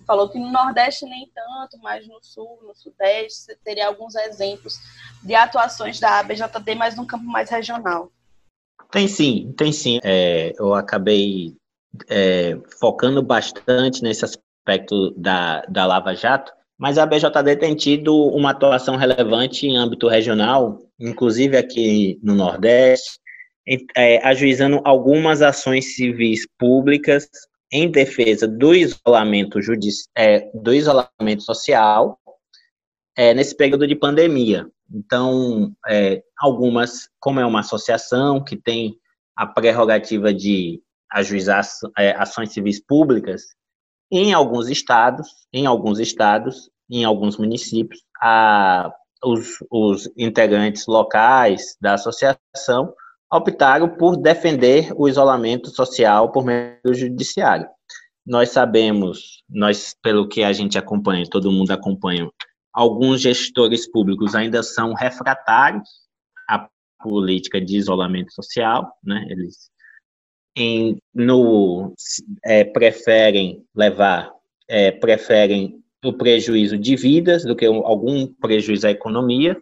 Falou 0.07 0.29
que 0.29 0.39
no 0.39 0.49
Nordeste 0.49 1.05
nem 1.05 1.29
tanto, 1.35 1.77
mas 1.83 2.07
no 2.07 2.17
Sul, 2.21 2.59
no 2.65 2.73
Sudeste, 2.73 3.41
você 3.41 3.55
teria 3.57 3.87
alguns 3.87 4.15
exemplos 4.15 4.79
de 5.21 5.35
atuações 5.35 5.99
da 5.99 6.23
BJD, 6.23 6.75
mas 6.75 6.95
num 6.95 7.05
campo 7.05 7.25
mais 7.25 7.49
regional. 7.49 8.09
Tem 8.89 9.05
sim, 9.05 9.53
tem 9.57 9.73
sim. 9.73 9.99
É, 10.01 10.53
eu 10.57 10.73
acabei 10.73 11.57
é, 12.09 12.57
focando 12.79 13.21
bastante 13.21 14.01
nesse 14.01 14.23
aspecto 14.23 15.11
da, 15.11 15.61
da 15.63 15.85
Lava 15.85 16.15
Jato, 16.15 16.53
mas 16.77 16.97
a 16.97 17.05
BJD 17.05 17.57
tem 17.57 17.75
tido 17.75 18.15
uma 18.27 18.51
atuação 18.51 18.95
relevante 18.95 19.67
em 19.67 19.75
âmbito 19.75 20.07
regional, 20.07 20.79
inclusive 20.97 21.57
aqui 21.57 22.17
no 22.23 22.33
Nordeste, 22.33 23.19
é, 23.95 24.25
ajuizando 24.25 24.79
algumas 24.85 25.41
ações 25.41 25.95
civis 25.95 26.47
públicas 26.57 27.27
em 27.71 27.89
defesa 27.91 28.47
do 28.47 28.73
isolamento, 28.73 29.59
é, 30.15 30.49
do 30.53 30.73
isolamento 30.73 31.43
social 31.43 32.19
é, 33.15 33.33
nesse 33.33 33.55
período 33.55 33.87
de 33.87 33.95
pandemia. 33.95 34.67
Então, 34.93 35.75
é, 35.87 36.23
algumas, 36.37 37.09
como 37.19 37.39
é 37.39 37.45
uma 37.45 37.59
associação 37.59 38.43
que 38.43 38.55
tem 38.55 38.97
a 39.35 39.45
prerrogativa 39.45 40.33
de 40.33 40.81
ajuizar 41.11 41.65
é, 41.97 42.11
ações 42.11 42.53
civis 42.53 42.79
públicas, 42.79 43.41
em 44.11 44.33
alguns 44.33 44.69
estados, 44.69 45.27
em 45.51 45.65
alguns 45.65 45.99
estados, 45.99 46.69
em 46.89 47.03
alguns 47.03 47.37
municípios, 47.37 48.01
a, 48.21 48.89
os, 49.23 49.57
os 49.69 50.09
integrantes 50.17 50.87
locais 50.87 51.75
da 51.81 51.95
associação 51.95 52.93
optaram 53.31 53.89
por 53.89 54.17
defender 54.17 54.91
o 54.95 55.07
isolamento 55.07 55.69
social 55.69 56.31
por 56.31 56.45
meio 56.45 56.77
do 56.83 56.93
judiciário. 56.93 57.67
Nós 58.25 58.49
sabemos, 58.49 59.43
nós 59.49 59.95
pelo 60.01 60.27
que 60.27 60.43
a 60.43 60.51
gente 60.53 60.77
acompanha, 60.77 61.25
todo 61.29 61.51
mundo 61.51 61.71
acompanha, 61.71 62.29
alguns 62.73 63.21
gestores 63.21 63.89
públicos 63.89 64.35
ainda 64.35 64.61
são 64.61 64.93
refratários 64.93 65.89
à 66.49 66.67
política 66.99 67.59
de 67.59 67.77
isolamento 67.77 68.33
social, 68.33 68.91
né? 69.03 69.25
Eles 69.29 69.69
em, 70.57 70.97
no, 71.13 71.93
é, 72.43 72.63
preferem 72.63 73.63
levar, 73.75 74.31
é, 74.67 74.91
preferem 74.91 75.83
o 76.03 76.13
prejuízo 76.13 76.77
de 76.77 76.95
vidas 76.95 77.43
do 77.43 77.55
que 77.55 77.65
algum 77.65 78.27
prejuízo 78.33 78.87
à 78.87 78.91
economia, 78.91 79.55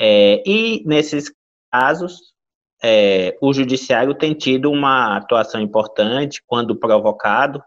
é, 0.00 0.42
e 0.44 0.82
nesses 0.84 1.32
casos, 1.72 2.32
é, 2.82 3.36
o 3.40 3.52
judiciário 3.52 4.14
tem 4.14 4.34
tido 4.34 4.70
uma 4.70 5.16
atuação 5.16 5.60
importante, 5.60 6.42
quando 6.46 6.78
provocado, 6.78 7.62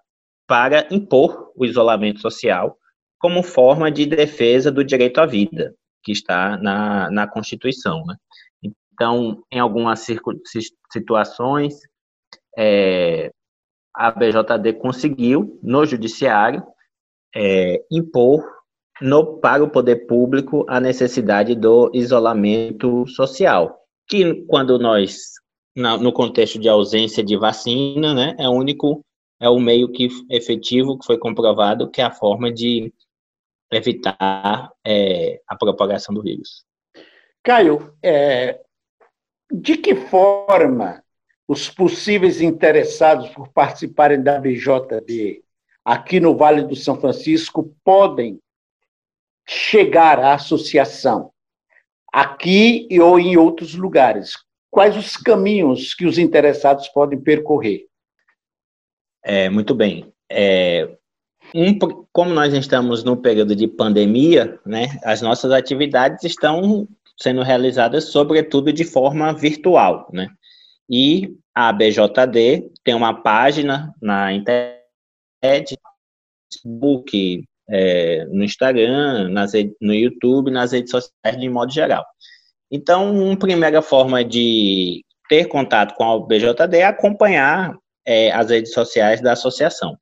para 0.48 0.88
impor 0.92 1.52
o 1.56 1.66
isolamento 1.66 2.20
social 2.20 2.78
como 3.20 3.44
forma 3.44 3.92
de 3.92 4.06
defesa 4.06 4.72
do 4.72 4.84
direito 4.84 5.20
à 5.20 5.26
vida, 5.26 5.76
que 6.04 6.12
está 6.12 6.58
na, 6.58 7.10
na 7.12 7.28
Constituição. 7.28 8.04
Né? 8.06 8.16
Então, 8.94 9.44
em 9.52 9.60
algumas 9.60 10.06
situações, 10.92 11.76
é, 12.58 13.32
a 13.96 14.12
BJD 14.12 14.74
conseguiu, 14.74 15.60
no 15.62 15.86
judiciário, 15.86 16.64
é, 17.36 17.84
impor 17.92 18.44
no, 19.00 19.40
para 19.40 19.64
o 19.64 19.70
poder 19.70 20.08
público 20.08 20.66
a 20.68 20.80
necessidade 20.80 21.56
do 21.56 21.92
isolamento 21.94 23.06
social, 23.08 23.81
que 24.08 24.46
quando 24.46 24.78
nós, 24.78 25.34
no 25.76 26.12
contexto 26.12 26.60
de 26.60 26.68
ausência 26.68 27.24
de 27.24 27.38
vacina, 27.38 28.14
né, 28.14 28.36
é 28.38 28.48
o 28.48 28.52
único, 28.52 29.04
é 29.40 29.50
o 29.50 29.60
meio 29.60 29.92
que 29.92 30.10
efetivo 30.30 30.98
que 30.98 31.06
foi 31.06 31.18
comprovado 31.18 31.90
que 31.90 32.02
é 32.02 32.04
a 32.04 32.12
forma 32.12 32.52
de 32.52 32.94
evitar 33.72 34.72
é, 34.86 35.42
a 35.48 35.56
propagação 35.56 36.14
do 36.14 36.22
vírus. 36.22 36.66
Caio, 37.42 37.96
é, 38.04 38.60
de 39.52 39.78
que 39.78 39.96
forma 39.96 41.04
os 41.48 41.70
possíveis 41.70 42.42
interessados 42.42 43.30
por 43.30 43.50
participarem 43.50 44.22
da 44.22 44.40
BJD 44.40 45.44
aqui 45.84 46.20
no 46.20 46.38
Vale 46.38 46.64
do 46.64 46.76
São 46.76 47.00
Francisco 47.00 47.76
podem 47.84 48.40
chegar 49.48 50.20
à 50.20 50.36
associação, 50.36 51.34
aqui 52.12 52.88
ou 53.00 53.20
em 53.20 53.38
outros 53.38 53.76
lugares? 53.76 54.34
Quais 54.70 54.96
os 54.96 55.18
caminhos 55.18 55.94
que 55.94 56.06
os 56.06 56.18
interessados 56.18 56.88
podem 56.90 57.20
percorrer? 57.20 57.86
É, 59.24 59.50
muito 59.50 59.76
bem. 59.76 60.12
É, 60.30 60.98
um, 61.54 61.78
como 62.12 62.34
nós 62.34 62.54
estamos 62.54 63.04
no 63.04 63.18
período 63.18 63.56
de 63.56 63.68
pandemia, 63.68 64.60
né, 64.66 65.00
as 65.04 65.22
nossas 65.22 65.52
atividades 65.52 66.24
estão 66.24 66.88
sendo 67.18 67.44
realizadas 67.44 68.06
sobretudo 68.06 68.72
de 68.74 68.84
forma 68.84 69.34
virtual, 69.34 70.10
né? 70.12 70.30
E 70.90 71.36
a 71.54 71.72
BJD 71.72 72.72
tem 72.84 72.96
uma 72.96 73.22
página 73.22 73.94
na 74.02 74.34
internet, 74.34 75.78
Facebook, 76.52 77.44
é, 77.70 78.26
no 78.26 78.44
Instagram, 78.44 79.30
nas, 79.30 79.52
no 79.82 79.94
YouTube, 79.94 80.52
nas 80.52 80.72
redes 80.72 80.92
sociais 80.92 81.40
de 81.40 81.50
modo 81.50 81.72
geral. 81.72 82.06
Então, 82.72 83.14
uma 83.14 83.38
primeira 83.38 83.82
forma 83.82 84.24
de 84.24 85.04
ter 85.30 85.46
contato 85.46 85.96
com 85.96 86.04
a 86.04 86.26
BJD 86.26 86.78
é 86.78 86.86
acompanhar 86.86 87.76
é, 88.06 88.32
as 88.32 88.50
redes 88.50 88.74
sociais 88.74 89.22
da 89.22 89.34
associação. 89.34 89.98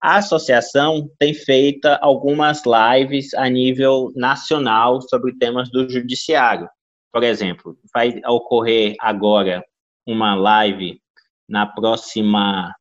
A 0.00 0.16
associação 0.16 1.08
tem 1.18 1.34
feito 1.34 1.86
algumas 2.00 2.62
lives 2.64 3.34
a 3.34 3.48
nível 3.48 4.12
nacional 4.14 5.00
sobre 5.02 5.36
temas 5.36 5.70
do 5.70 5.88
judiciário. 5.88 6.68
Por 7.12 7.24
exemplo, 7.24 7.76
vai 7.92 8.20
ocorrer 8.26 8.94
agora 9.00 9.64
uma 10.06 10.34
live 10.34 11.00
na 11.48 11.66
próxima 11.66 12.72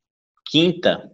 quinta 0.50 1.10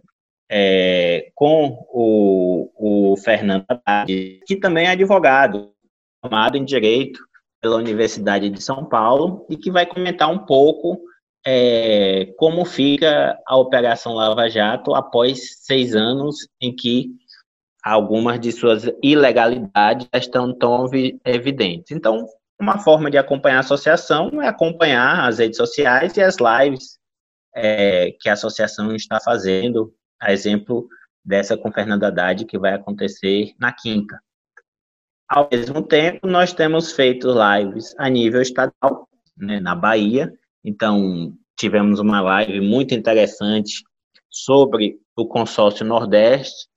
é, 0.50 1.30
com 1.34 1.86
o, 1.90 3.12
o 3.12 3.16
Fernando 3.16 3.64
Haddad, 3.68 4.40
que 4.46 4.56
também 4.56 4.86
é 4.86 4.90
advogado, 4.90 5.72
formado 6.20 6.56
em 6.56 6.64
Direito 6.64 7.20
pela 7.60 7.76
Universidade 7.76 8.50
de 8.50 8.62
São 8.62 8.84
Paulo, 8.84 9.46
e 9.48 9.56
que 9.56 9.70
vai 9.70 9.86
comentar 9.86 10.30
um 10.30 10.38
pouco 10.38 11.00
é, 11.46 12.32
como 12.36 12.64
fica 12.64 13.38
a 13.46 13.56
Operação 13.56 14.14
Lava 14.14 14.48
Jato 14.48 14.94
após 14.94 15.64
seis 15.64 15.94
anos 15.94 16.48
em 16.60 16.74
que 16.74 17.10
algumas 17.82 18.40
de 18.40 18.50
suas 18.50 18.90
ilegalidades 19.02 20.08
estão 20.14 20.56
tão 20.56 20.86
evidentes. 21.24 21.90
Então, 21.90 22.26
uma 22.58 22.78
forma 22.78 23.10
de 23.10 23.18
acompanhar 23.18 23.58
a 23.58 23.60
associação 23.60 24.40
é 24.40 24.48
acompanhar 24.48 25.28
as 25.28 25.38
redes 25.38 25.58
sociais 25.58 26.16
e 26.16 26.22
as 26.22 26.36
lives 26.38 26.98
é, 27.54 28.12
que 28.20 28.28
a 28.28 28.32
associação 28.32 28.94
está 28.94 29.20
fazendo, 29.20 29.92
a 30.20 30.32
exemplo 30.32 30.88
dessa 31.24 31.56
com 31.56 31.72
Fernando 31.72 32.04
Haddad, 32.04 32.44
que 32.44 32.58
vai 32.58 32.74
acontecer 32.74 33.54
na 33.58 33.72
quinta. 33.72 34.20
Ao 35.28 35.48
mesmo 35.50 35.82
tempo, 35.82 36.26
nós 36.26 36.52
temos 36.52 36.92
feito 36.92 37.28
lives 37.28 37.94
a 37.98 38.08
nível 38.08 38.42
estadual, 38.42 39.08
né, 39.36 39.58
na 39.58 39.74
Bahia. 39.74 40.32
Então, 40.62 41.34
tivemos 41.56 41.98
uma 41.98 42.20
live 42.20 42.60
muito 42.60 42.94
interessante 42.94 43.82
sobre 44.28 44.98
o 45.16 45.26
consórcio 45.26 45.84
Nordeste. 45.84 46.68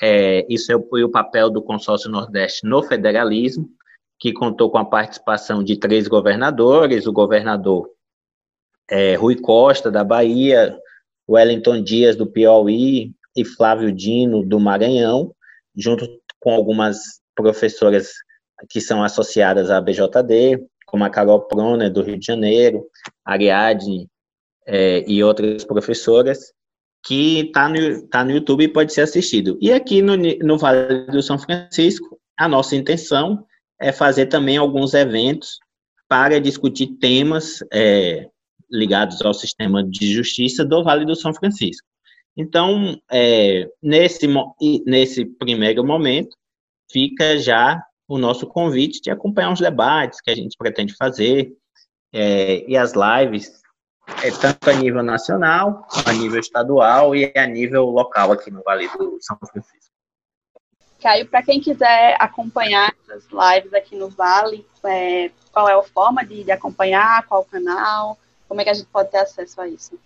É, 0.00 0.46
isso 0.52 0.72
foi 0.90 1.04
o 1.04 1.10
papel 1.10 1.48
do 1.48 1.62
consórcio 1.62 2.10
Nordeste 2.10 2.66
no 2.66 2.82
federalismo, 2.82 3.68
que 4.18 4.32
contou 4.32 4.70
com 4.70 4.78
a 4.78 4.84
participação 4.84 5.64
de 5.64 5.78
três 5.78 6.06
governadores: 6.06 7.06
o 7.06 7.12
governador 7.12 7.88
é, 8.90 9.14
Rui 9.14 9.36
Costa, 9.36 9.90
da 9.90 10.04
Bahia, 10.04 10.78
Wellington 11.28 11.82
Dias, 11.82 12.16
do 12.16 12.26
Piauí, 12.26 13.12
e 13.36 13.44
Flávio 13.44 13.92
Dino, 13.92 14.42
do 14.42 14.58
Maranhão, 14.58 15.34
junto 15.76 16.08
com 16.40 16.54
algumas 16.54 17.20
professoras 17.34 18.12
que 18.70 18.80
são 18.80 19.04
associadas 19.04 19.70
à 19.70 19.80
BJD, 19.80 20.64
como 20.86 21.04
a 21.04 21.10
Carol 21.10 21.42
Proner, 21.42 21.92
do 21.92 22.02
Rio 22.02 22.18
de 22.18 22.24
Janeiro, 22.24 22.86
Ariadne 23.24 24.08
é, 24.66 25.04
e 25.06 25.22
outras 25.22 25.64
professoras, 25.64 26.52
que 27.04 27.40
está 27.40 27.68
no, 27.68 28.08
tá 28.08 28.24
no 28.24 28.30
YouTube 28.30 28.64
e 28.64 28.68
pode 28.68 28.92
ser 28.92 29.02
assistido. 29.02 29.58
E 29.60 29.70
aqui 29.70 30.00
no, 30.00 30.16
no 30.16 30.56
Vale 30.56 31.06
do 31.06 31.22
São 31.22 31.38
Francisco, 31.38 32.18
a 32.36 32.48
nossa 32.48 32.74
intenção 32.74 33.44
é 33.78 33.92
fazer 33.92 34.26
também 34.26 34.56
alguns 34.56 34.94
eventos 34.94 35.58
para 36.08 36.40
discutir 36.40 36.96
temas 36.98 37.58
é, 37.72 38.28
ligados 38.70 39.20
ao 39.22 39.34
sistema 39.34 39.82
de 39.82 40.12
justiça 40.12 40.64
do 40.64 40.82
Vale 40.82 41.04
do 41.04 41.16
São 41.16 41.32
Francisco. 41.32 41.86
Então, 42.36 43.00
é, 43.10 43.68
nesse, 43.82 44.26
nesse 44.84 45.24
primeiro 45.24 45.84
momento, 45.84 46.36
fica 46.90 47.38
já 47.38 47.82
o 48.06 48.18
nosso 48.18 48.46
convite 48.46 49.00
de 49.00 49.10
acompanhar 49.10 49.52
os 49.52 49.60
debates 49.60 50.20
que 50.20 50.30
a 50.30 50.34
gente 50.34 50.56
pretende 50.56 50.94
fazer 50.94 51.52
é, 52.12 52.64
e 52.68 52.76
as 52.76 52.92
lives, 52.92 53.62
é, 54.22 54.30
tanto 54.30 54.70
a 54.70 54.74
nível 54.74 55.02
nacional, 55.02 55.86
a 56.04 56.12
nível 56.12 56.38
estadual 56.38 57.16
e 57.16 57.32
a 57.34 57.46
nível 57.46 57.86
local 57.86 58.32
aqui 58.32 58.50
no 58.50 58.62
Vale 58.62 58.88
do 58.88 59.18
São 59.20 59.36
Francisco. 59.38 59.86
Caio, 61.00 61.26
para 61.26 61.42
quem 61.42 61.60
quiser 61.60 62.16
acompanhar 62.18 62.92
as 63.10 63.24
lives 63.24 63.72
aqui 63.74 63.96
no 63.96 64.08
Vale, 64.08 64.66
é, 64.84 65.30
qual 65.52 65.68
é 65.68 65.74
a 65.74 65.82
forma 65.82 66.24
de, 66.24 66.44
de 66.44 66.50
acompanhar, 66.50 67.26
qual 67.26 67.44
canal, 67.44 68.18
como 68.48 68.60
é 68.60 68.64
que 68.64 68.70
a 68.70 68.74
gente 68.74 68.88
pode 68.88 69.10
ter 69.10 69.18
acesso 69.18 69.60
a 69.60 69.68
isso? 69.68 69.98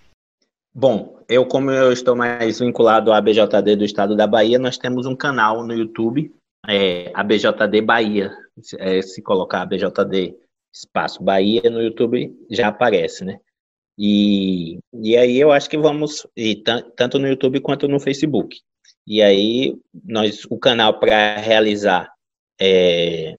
Bom, 0.72 1.18
eu 1.28 1.46
como 1.46 1.70
eu 1.70 1.92
estou 1.92 2.14
mais 2.14 2.60
vinculado 2.60 3.12
à 3.12 3.20
BJD 3.20 3.76
do 3.76 3.84
Estado 3.84 4.16
da 4.16 4.26
Bahia, 4.26 4.58
nós 4.58 4.78
temos 4.78 5.04
um 5.06 5.16
canal 5.16 5.66
no 5.66 5.74
YouTube, 5.74 6.32
é, 6.68 7.10
a 7.14 7.22
BJD 7.22 7.80
Bahia. 7.82 8.30
É, 8.78 9.00
se 9.00 9.22
colocar 9.22 9.62
a 9.62 9.66
BJD 9.66 10.36
espaço 10.72 11.22
Bahia 11.22 11.68
no 11.70 11.82
YouTube 11.82 12.32
já 12.50 12.68
aparece, 12.68 13.24
né? 13.24 13.40
E, 13.98 14.78
e 14.94 15.16
aí 15.16 15.38
eu 15.38 15.50
acho 15.50 15.68
que 15.68 15.76
vamos, 15.76 16.26
e 16.36 16.56
tanto 16.96 17.18
no 17.18 17.28
YouTube 17.28 17.60
quanto 17.60 17.88
no 17.88 18.00
Facebook. 18.00 18.58
E 19.06 19.20
aí 19.20 19.76
nós 20.04 20.44
o 20.48 20.58
canal 20.58 20.98
para 20.98 21.36
realizar, 21.36 22.12
é, 22.60 23.34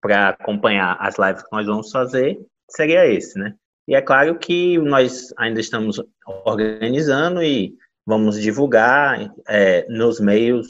para 0.00 0.30
acompanhar 0.30 0.96
as 1.00 1.18
lives 1.18 1.42
que 1.42 1.52
nós 1.52 1.66
vamos 1.66 1.90
fazer 1.90 2.38
seria 2.70 3.06
esse, 3.06 3.38
né? 3.38 3.54
E 3.88 3.94
é 3.94 4.02
claro 4.02 4.38
que 4.38 4.76
nós 4.76 5.32
ainda 5.38 5.60
estamos 5.60 5.98
organizando 6.44 7.42
e 7.42 7.74
vamos 8.04 8.38
divulgar 8.38 9.32
é, 9.48 9.86
nos 9.88 10.20
meios 10.20 10.66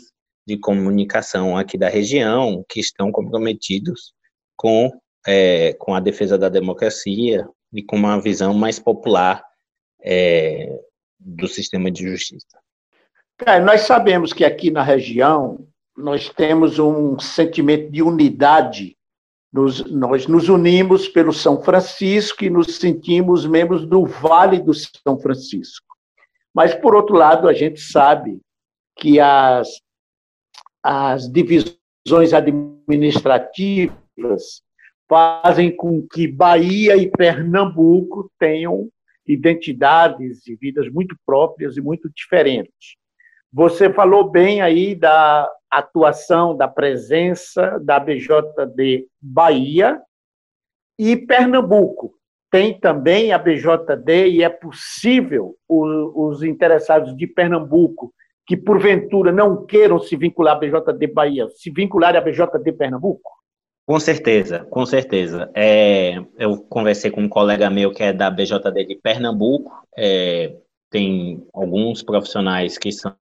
de 0.47 0.57
comunicação 0.57 1.57
aqui 1.57 1.77
da 1.77 1.89
região 1.89 2.65
que 2.69 2.79
estão 2.79 3.11
comprometidos 3.11 4.15
com, 4.57 4.93
é, 5.27 5.73
com 5.81 5.95
a 5.95 6.01
defesa 6.01 6.39
da 6.39 6.49
democracia 6.49 7.45
e 7.73 7.83
com 7.83 7.97
uma 7.97 8.21
visão 8.21 8.55
mais 8.55 8.79
popular 8.79 9.43
é, 10.01 10.79
do 11.19 11.49
sistema 11.49 11.91
de 11.91 12.09
justiça. 12.09 12.57
Cara, 13.37 13.65
nós 13.65 13.81
sabemos 13.81 14.33
que 14.33 14.45
aqui 14.45 14.71
na 14.71 14.85
região 14.85 15.67
nós 15.97 16.29
temos 16.29 16.79
um 16.79 17.19
sentimento 17.19 17.91
de 17.91 18.01
unidade 18.01 18.97
nos, 19.53 19.85
nós 19.91 20.27
nos 20.27 20.49
unimos 20.49 21.09
pelo 21.09 21.33
São 21.33 21.63
Francisco 21.63 22.45
e 22.45 22.51
nos 22.51 22.77
sentimos 22.77 23.47
membros 23.47 23.87
do 23.87 24.05
Vale 24.05 24.61
do 24.61 24.75
São 24.75 25.19
Francisco. 25.19 25.87
Mas, 26.55 26.75
por 26.75 26.95
outro 26.95 27.17
lado, 27.17 27.49
a 27.49 27.53
gente 27.53 27.81
sabe 27.81 28.41
que 28.97 29.21
as, 29.21 29.69
as 30.83 31.31
divisões 31.31 32.33
administrativas 32.33 34.63
fazem 35.09 35.75
com 35.75 36.07
que 36.07 36.27
Bahia 36.27 36.97
e 36.97 37.11
Pernambuco 37.11 38.31
tenham 38.39 38.89
identidades 39.27 40.47
e 40.47 40.55
vidas 40.57 40.91
muito 40.91 41.17
próprias 41.25 41.77
e 41.77 41.81
muito 41.81 42.11
diferentes. 42.15 42.97
Você 43.53 43.93
falou 43.93 44.31
bem 44.31 44.61
aí 44.61 44.95
da 44.95 45.51
atuação, 45.71 46.57
da 46.57 46.69
presença 46.69 47.79
da 47.81 47.99
BJD 47.99 49.07
Bahia 49.21 50.01
e 50.99 51.17
Pernambuco. 51.17 52.15
Tem 52.51 52.79
também 52.79 53.33
a 53.33 53.39
BJD 53.39 54.29
e 54.29 54.43
é 54.43 54.49
possível 54.49 55.55
os, 55.69 56.43
interessados 56.43 57.15
de 57.15 57.27
Pernambuco 57.27 58.13
que 58.47 58.57
porventura 58.57 59.31
não 59.31 59.67
queiram 59.67 59.99
se 59.99 60.17
vincular 60.17 60.57
à 60.57 60.59
BJD 60.59 61.07
Bahia, 61.09 61.49
se 61.51 61.71
vincular 61.71 62.17
à 62.17 62.21
BJD 62.21 62.73
Pernambuco? 62.73 63.31
Com 63.87 64.01
certeza, 64.01 64.67
com 64.71 64.85
certeza. 64.87 65.51
É, 65.55 66.19
eu 66.39 66.59
conversei 66.59 67.11
com 67.11 67.23
um 67.23 67.29
colega 67.29 67.71
meu 67.71 67.91
que 67.91 68.03
é 68.03 68.13
da 68.13 68.31
BJD 68.31 68.87
de 68.87 68.97
Pernambuco, 68.97 69.73
é, 69.97 70.55
tem 70.91 71.47
alguns 71.53 72.03
profissionais 72.03 72.79
que 72.79 72.91
são 72.91 73.15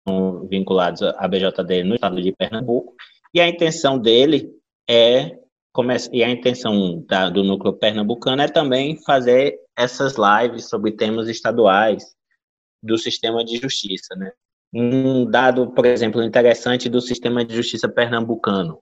vinculados 0.49 1.03
à 1.03 1.27
BJD 1.27 1.85
no 1.85 1.95
estado 1.95 2.21
de 2.21 2.33
Pernambuco, 2.33 2.95
e 3.35 3.41
a 3.41 3.49
intenção 3.49 3.99
dele 3.99 4.51
é, 4.89 5.39
e 6.13 6.25
a 6.25 6.31
intenção 6.31 7.05
da, 7.07 7.29
do 7.29 7.45
núcleo 7.45 7.75
pernambucano 7.75 8.41
é 8.41 8.49
também 8.49 8.97
fazer 9.03 9.59
essas 9.77 10.15
lives 10.17 10.69
sobre 10.69 10.93
temas 10.93 11.29
estaduais 11.29 12.15
do 12.83 12.97
sistema 12.97 13.45
de 13.45 13.59
justiça, 13.59 14.15
né? 14.17 14.33
Um 14.73 15.29
dado, 15.29 15.71
por 15.73 15.85
exemplo, 15.85 16.23
interessante 16.23 16.89
do 16.89 17.01
sistema 17.01 17.45
de 17.45 17.55
justiça 17.55 17.89
pernambucano, 17.89 18.79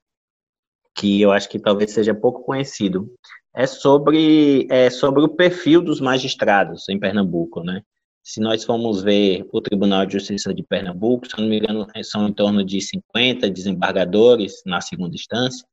que 0.94 1.20
eu 1.20 1.32
acho 1.32 1.48
que 1.48 1.58
talvez 1.58 1.92
seja 1.92 2.14
pouco 2.14 2.44
conhecido, 2.44 3.12
é 3.54 3.66
sobre, 3.66 4.66
é 4.70 4.90
sobre 4.90 5.22
o 5.22 5.28
perfil 5.28 5.82
dos 5.82 6.00
magistrados 6.00 6.88
em 6.88 6.98
Pernambuco, 6.98 7.62
né? 7.62 7.82
Se 8.24 8.40
nós 8.40 8.64
formos 8.64 9.02
ver 9.02 9.46
o 9.52 9.60
Tribunal 9.60 10.06
de 10.06 10.14
Justiça 10.14 10.54
de 10.54 10.62
Pernambuco, 10.62 11.28
se 11.28 11.38
não 11.38 11.46
me 11.46 11.58
engano, 11.58 11.86
são 12.02 12.26
em 12.26 12.32
torno 12.32 12.64
de 12.64 12.80
50 12.80 13.50
desembargadores 13.50 14.62
na 14.64 14.80
segunda 14.80 15.14
instância. 15.14 15.66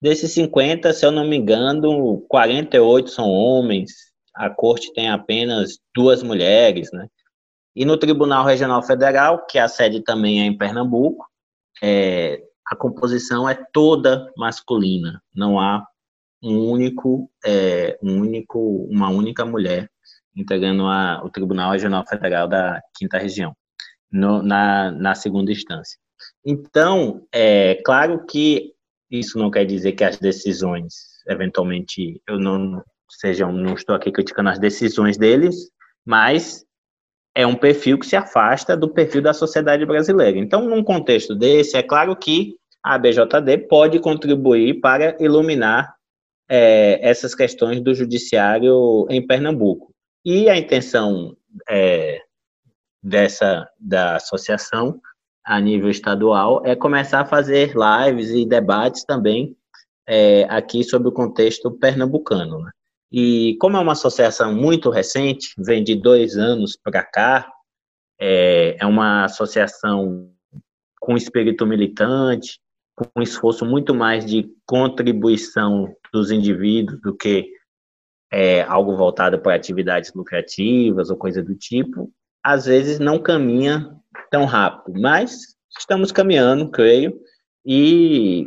Desses 0.00 0.32
50, 0.32 0.92
se 0.92 1.06
eu 1.06 1.12
não 1.12 1.24
me 1.24 1.36
engano, 1.36 2.20
48 2.28 3.08
são 3.08 3.30
homens, 3.30 3.92
a 4.34 4.50
corte 4.50 4.92
tem 4.92 5.08
apenas 5.08 5.78
duas 5.94 6.24
mulheres, 6.24 6.90
né? 6.92 7.06
E 7.76 7.84
no 7.84 7.96
Tribunal 7.96 8.44
Regional 8.44 8.82
Federal, 8.82 9.46
que 9.46 9.56
a 9.56 9.68
sede 9.68 10.02
também 10.02 10.42
é 10.42 10.44
em 10.44 10.58
Pernambuco, 10.58 11.24
é, 11.80 12.42
a 12.66 12.74
composição 12.74 13.48
é 13.48 13.54
toda 13.72 14.28
masculina, 14.36 15.22
não 15.32 15.60
há 15.60 15.86
um 16.42 16.68
único, 16.68 17.30
é, 17.46 17.96
um 18.02 18.18
único, 18.18 18.88
uma 18.90 19.08
única 19.08 19.44
mulher 19.44 19.88
integrando 20.36 20.86
a, 20.86 21.22
o 21.24 21.30
Tribunal 21.30 21.72
Regional 21.72 22.04
Federal 22.06 22.48
da 22.48 22.80
Quinta 22.96 23.18
Região, 23.18 23.54
no, 24.10 24.42
na, 24.42 24.90
na 24.90 25.14
segunda 25.14 25.52
instância. 25.52 25.98
Então, 26.44 27.26
é 27.32 27.80
claro 27.84 28.24
que 28.26 28.72
isso 29.10 29.38
não 29.38 29.50
quer 29.50 29.64
dizer 29.64 29.92
que 29.92 30.04
as 30.04 30.18
decisões, 30.18 30.94
eventualmente, 31.28 32.20
eu 32.28 32.38
não 32.38 32.82
sejam, 33.08 33.52
não 33.52 33.74
estou 33.74 33.94
aqui 33.94 34.10
criticando 34.10 34.48
as 34.48 34.58
decisões 34.58 35.18
deles, 35.18 35.70
mas 36.04 36.64
é 37.34 37.46
um 37.46 37.54
perfil 37.54 37.98
que 37.98 38.06
se 38.06 38.16
afasta 38.16 38.76
do 38.76 38.88
perfil 38.92 39.22
da 39.22 39.32
sociedade 39.32 39.84
brasileira. 39.86 40.38
Então, 40.38 40.68
num 40.68 40.82
contexto 40.82 41.34
desse, 41.34 41.76
é 41.76 41.82
claro 41.82 42.14
que 42.16 42.56
a 42.82 42.98
BJD 42.98 43.68
pode 43.68 43.98
contribuir 44.00 44.80
para 44.80 45.16
iluminar 45.20 45.94
é, 46.48 46.98
essas 47.08 47.34
questões 47.34 47.80
do 47.80 47.94
judiciário 47.94 49.06
em 49.08 49.24
Pernambuco. 49.24 49.91
E 50.24 50.48
a 50.48 50.56
intenção 50.56 51.36
é, 51.68 52.20
dessa 53.02 53.68
da 53.78 54.16
associação 54.16 55.00
a 55.44 55.60
nível 55.60 55.90
estadual 55.90 56.64
é 56.64 56.76
começar 56.76 57.20
a 57.20 57.26
fazer 57.26 57.74
lives 57.74 58.30
e 58.30 58.46
debates 58.46 59.04
também 59.04 59.56
é, 60.06 60.44
aqui 60.44 60.84
sobre 60.84 61.08
o 61.08 61.12
contexto 61.12 61.70
pernambucano. 61.70 62.60
Né? 62.60 62.70
E 63.10 63.56
como 63.60 63.76
é 63.76 63.80
uma 63.80 63.92
associação 63.92 64.54
muito 64.54 64.88
recente, 64.88 65.52
vem 65.58 65.82
de 65.82 65.96
dois 65.96 66.36
anos 66.36 66.78
para 66.82 67.02
cá, 67.02 67.50
é, 68.20 68.76
é 68.80 68.86
uma 68.86 69.24
associação 69.24 70.30
com 71.00 71.16
espírito 71.16 71.66
militante, 71.66 72.60
com 72.94 73.04
um 73.16 73.22
esforço 73.22 73.64
muito 73.64 73.92
mais 73.92 74.24
de 74.24 74.48
contribuição 74.64 75.92
dos 76.12 76.30
indivíduos 76.30 77.00
do 77.00 77.16
que 77.16 77.50
é, 78.32 78.62
algo 78.62 78.96
voltado 78.96 79.38
para 79.38 79.54
atividades 79.54 80.12
lucrativas 80.14 81.10
ou 81.10 81.16
coisa 81.16 81.42
do 81.42 81.54
tipo, 81.54 82.10
às 82.42 82.64
vezes 82.64 82.98
não 82.98 83.18
caminha 83.18 83.94
tão 84.30 84.46
rápido, 84.46 84.98
mas 84.98 85.54
estamos 85.78 86.10
caminhando, 86.10 86.70
creio, 86.70 87.20
e 87.64 88.46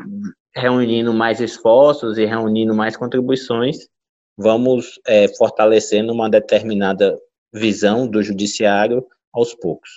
reunindo 0.55 1.13
mais 1.13 1.39
esforços 1.39 2.17
e 2.17 2.25
reunindo 2.25 2.73
mais 2.73 2.97
contribuições, 2.97 3.87
vamos 4.35 4.99
é, 5.05 5.27
fortalecendo 5.37 6.11
uma 6.11 6.29
determinada 6.29 7.17
visão 7.53 8.07
do 8.07 8.23
judiciário 8.23 9.05
aos 9.31 9.53
poucos. 9.53 9.89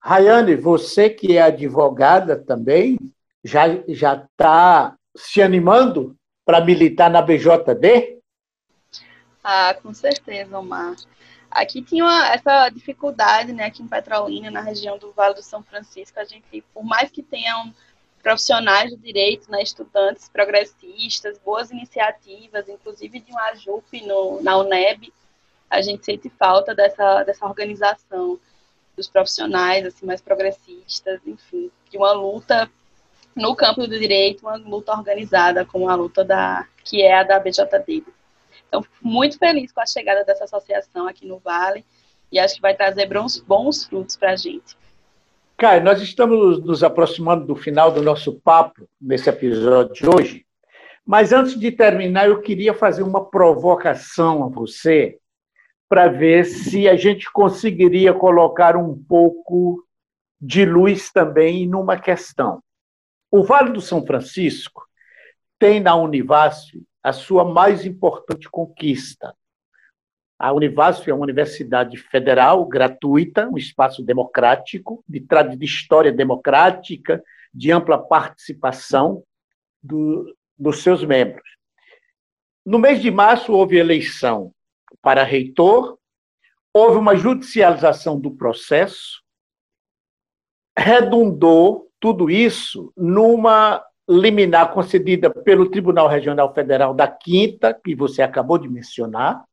Rayane, 0.00 0.54
você 0.54 1.10
que 1.10 1.36
é 1.36 1.42
advogada 1.42 2.36
também, 2.36 2.98
já 3.44 3.82
já 3.88 4.14
está 4.14 4.96
se 5.16 5.42
animando 5.42 6.16
para 6.44 6.64
militar 6.64 7.10
na 7.10 7.20
BJD? 7.20 8.21
Ah, 9.42 9.74
com 9.74 9.92
certeza, 9.92 10.58
Omar. 10.58 10.94
Aqui 11.50 11.82
tinha 11.82 12.04
uma, 12.04 12.28
essa 12.32 12.68
dificuldade, 12.70 13.52
né, 13.52 13.66
aqui 13.66 13.82
em 13.82 13.88
Petrolina, 13.88 14.50
na 14.50 14.60
região 14.60 14.96
do 14.96 15.12
Vale 15.12 15.34
do 15.34 15.42
São 15.42 15.62
Francisco, 15.62 16.18
a 16.18 16.24
gente, 16.24 16.62
por 16.72 16.82
mais 16.82 17.10
que 17.10 17.22
tenham 17.22 17.74
profissionais 18.22 18.90
do 18.90 18.96
direito, 18.96 19.50
né, 19.50 19.62
estudantes 19.62 20.28
progressistas, 20.28 21.38
boas 21.38 21.70
iniciativas, 21.70 22.68
inclusive 22.68 23.20
de 23.20 23.32
um 23.32 23.38
AJUP 23.38 24.06
no, 24.06 24.40
na 24.42 24.56
UNEB, 24.58 25.12
a 25.68 25.82
gente 25.82 26.04
sente 26.04 26.30
falta 26.30 26.74
dessa, 26.74 27.24
dessa 27.24 27.44
organização 27.44 28.38
dos 28.96 29.08
profissionais 29.08 29.84
assim 29.84 30.06
mais 30.06 30.20
progressistas, 30.20 31.20
enfim, 31.26 31.70
de 31.90 31.96
uma 31.96 32.12
luta 32.12 32.70
no 33.34 33.56
campo 33.56 33.86
do 33.86 33.98
direito, 33.98 34.42
uma 34.42 34.56
luta 34.56 34.92
organizada 34.92 35.64
como 35.64 35.88
a 35.88 35.94
luta 35.94 36.22
da 36.24 36.66
que 36.84 37.02
é 37.02 37.14
a 37.14 37.22
da 37.22 37.40
BJD. 37.40 38.04
Então, 38.72 38.82
muito 39.02 39.38
feliz 39.38 39.70
com 39.70 39.82
a 39.82 39.86
chegada 39.86 40.24
dessa 40.24 40.44
associação 40.44 41.06
aqui 41.06 41.26
no 41.26 41.38
Vale 41.38 41.84
e 42.32 42.38
acho 42.38 42.54
que 42.54 42.62
vai 42.62 42.74
trazer 42.74 43.04
bons, 43.06 43.38
bons 43.38 43.84
frutos 43.84 44.16
para 44.16 44.30
a 44.30 44.36
gente. 44.36 44.74
Caio, 45.58 45.84
nós 45.84 46.00
estamos 46.00 46.64
nos 46.64 46.82
aproximando 46.82 47.44
do 47.44 47.54
final 47.54 47.92
do 47.92 48.00
nosso 48.00 48.40
papo 48.40 48.88
nesse 48.98 49.28
episódio 49.28 49.92
de 49.92 50.08
hoje, 50.08 50.46
mas 51.04 51.34
antes 51.34 51.60
de 51.60 51.70
terminar, 51.70 52.28
eu 52.28 52.40
queria 52.40 52.72
fazer 52.72 53.02
uma 53.02 53.22
provocação 53.22 54.42
a 54.42 54.48
você 54.48 55.18
para 55.86 56.08
ver 56.08 56.46
se 56.46 56.88
a 56.88 56.96
gente 56.96 57.30
conseguiria 57.30 58.14
colocar 58.14 58.74
um 58.74 58.96
pouco 59.04 59.86
de 60.40 60.64
luz 60.64 61.12
também 61.12 61.68
numa 61.68 61.98
questão. 61.98 62.62
O 63.30 63.44
Vale 63.44 63.70
do 63.70 63.82
São 63.82 64.02
Francisco 64.06 64.82
tem 65.58 65.78
na 65.78 65.94
Univasf 65.94 66.72
a 67.02 67.12
sua 67.12 67.44
mais 67.44 67.84
importante 67.84 68.48
conquista, 68.48 69.34
a 70.42 70.52
Univasf 70.52 71.08
é 71.08 71.14
uma 71.14 71.22
universidade 71.22 71.96
federal, 71.96 72.66
gratuita, 72.66 73.48
um 73.48 73.56
espaço 73.56 74.02
democrático, 74.02 75.04
de, 75.08 75.20
de 75.20 75.64
história 75.64 76.10
democrática, 76.10 77.22
de 77.54 77.70
ampla 77.70 77.96
participação 77.96 79.22
do, 79.80 80.36
dos 80.58 80.82
seus 80.82 81.04
membros. 81.04 81.48
No 82.66 82.76
mês 82.76 83.00
de 83.00 83.08
março, 83.08 83.52
houve 83.52 83.76
eleição 83.76 84.52
para 85.00 85.22
reitor, 85.22 85.96
houve 86.74 86.96
uma 86.96 87.14
judicialização 87.14 88.18
do 88.18 88.32
processo, 88.32 89.22
redundou 90.76 91.88
tudo 92.00 92.28
isso 92.28 92.92
numa 92.96 93.84
liminar 94.12 94.72
concedida 94.72 95.30
pelo 95.30 95.70
Tribunal 95.70 96.08
Regional 96.08 96.52
Federal 96.54 96.94
da 96.94 97.08
Quinta, 97.08 97.72
que 97.72 97.94
você 97.94 98.22
acabou 98.22 98.58
de 98.58 98.68
mencionar, 98.68 99.44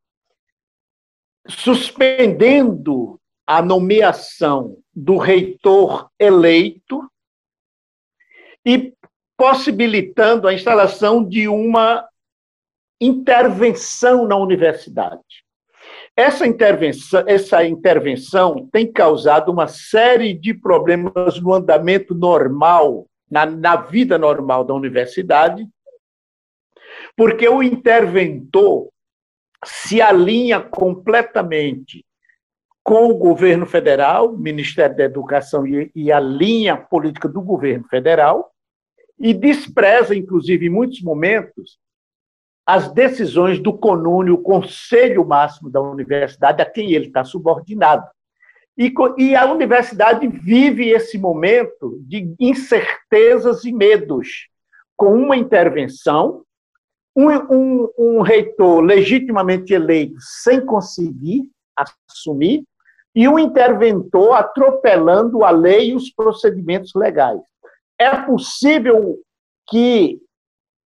suspendendo 1.47 3.19
a 3.47 3.61
nomeação 3.61 4.77
do 4.93 5.17
reitor 5.17 6.09
eleito 6.19 7.09
e 8.65 8.93
possibilitando 9.35 10.47
a 10.47 10.53
instalação 10.53 11.23
de 11.23 11.47
uma 11.47 12.07
intervenção 13.01 14.27
na 14.27 14.35
universidade. 14.35 15.43
Essa 16.15 16.45
intervenção, 16.45 17.23
essa 17.25 17.65
intervenção 17.65 18.67
tem 18.71 18.91
causado 18.91 19.49
uma 19.49 19.67
série 19.67 20.33
de 20.33 20.53
problemas 20.53 21.39
no 21.39 21.53
andamento 21.53 22.13
normal, 22.13 23.07
na, 23.29 23.45
na 23.45 23.75
vida 23.75 24.17
normal 24.17 24.63
da 24.63 24.73
universidade, 24.73 25.67
porque 27.15 27.47
o 27.47 27.61
interventor 27.61 28.89
se 29.63 30.01
alinha 30.01 30.59
completamente 30.59 32.05
com 32.83 33.07
o 33.09 33.17
governo 33.17 33.65
federal, 33.65 34.35
Ministério 34.35 34.95
da 34.95 35.03
Educação 35.03 35.67
e, 35.67 35.91
e 35.93 36.11
a 36.11 36.19
linha 36.19 36.75
política 36.75 37.27
do 37.27 37.41
governo 37.41 37.87
federal, 37.87 38.51
e 39.19 39.33
despreza, 39.33 40.15
inclusive, 40.15 40.65
em 40.65 40.69
muitos 40.69 41.01
momentos, 41.01 41.77
as 42.65 42.91
decisões 42.91 43.59
do 43.59 43.77
CONUNE, 43.77 44.31
o 44.31 44.41
Conselho 44.41 45.25
Máximo 45.25 45.69
da 45.69 45.81
Universidade, 45.81 46.61
a 46.61 46.65
quem 46.65 46.93
ele 46.93 47.07
está 47.07 47.23
subordinado. 47.23 48.07
E, 48.79 48.93
e, 49.17 49.35
a 49.35 49.51
universidade 49.51 50.25
vive 50.25 50.87
esse 50.87 51.17
momento 51.17 52.01
de 52.07 52.33
incertezas 52.39 53.65
e 53.65 53.73
medos, 53.73 54.47
com 54.95 55.13
uma 55.15 55.35
intervenção 55.35 56.45
um, 57.13 57.27
um, 57.29 57.89
um 57.97 58.21
reitor 58.21 58.79
legitimamente 58.79 59.73
eleito 59.73 60.15
sem 60.21 60.65
conseguir 60.65 61.43
assumir 61.75 62.63
e 63.13 63.27
um 63.27 63.37
interventor 63.37 64.35
atropelando 64.35 65.43
a 65.43 65.49
lei 65.49 65.89
e 65.89 65.95
os 65.95 66.09
procedimentos 66.09 66.93
legais. 66.95 67.41
É 67.99 68.15
possível 68.21 69.17
que 69.67 70.21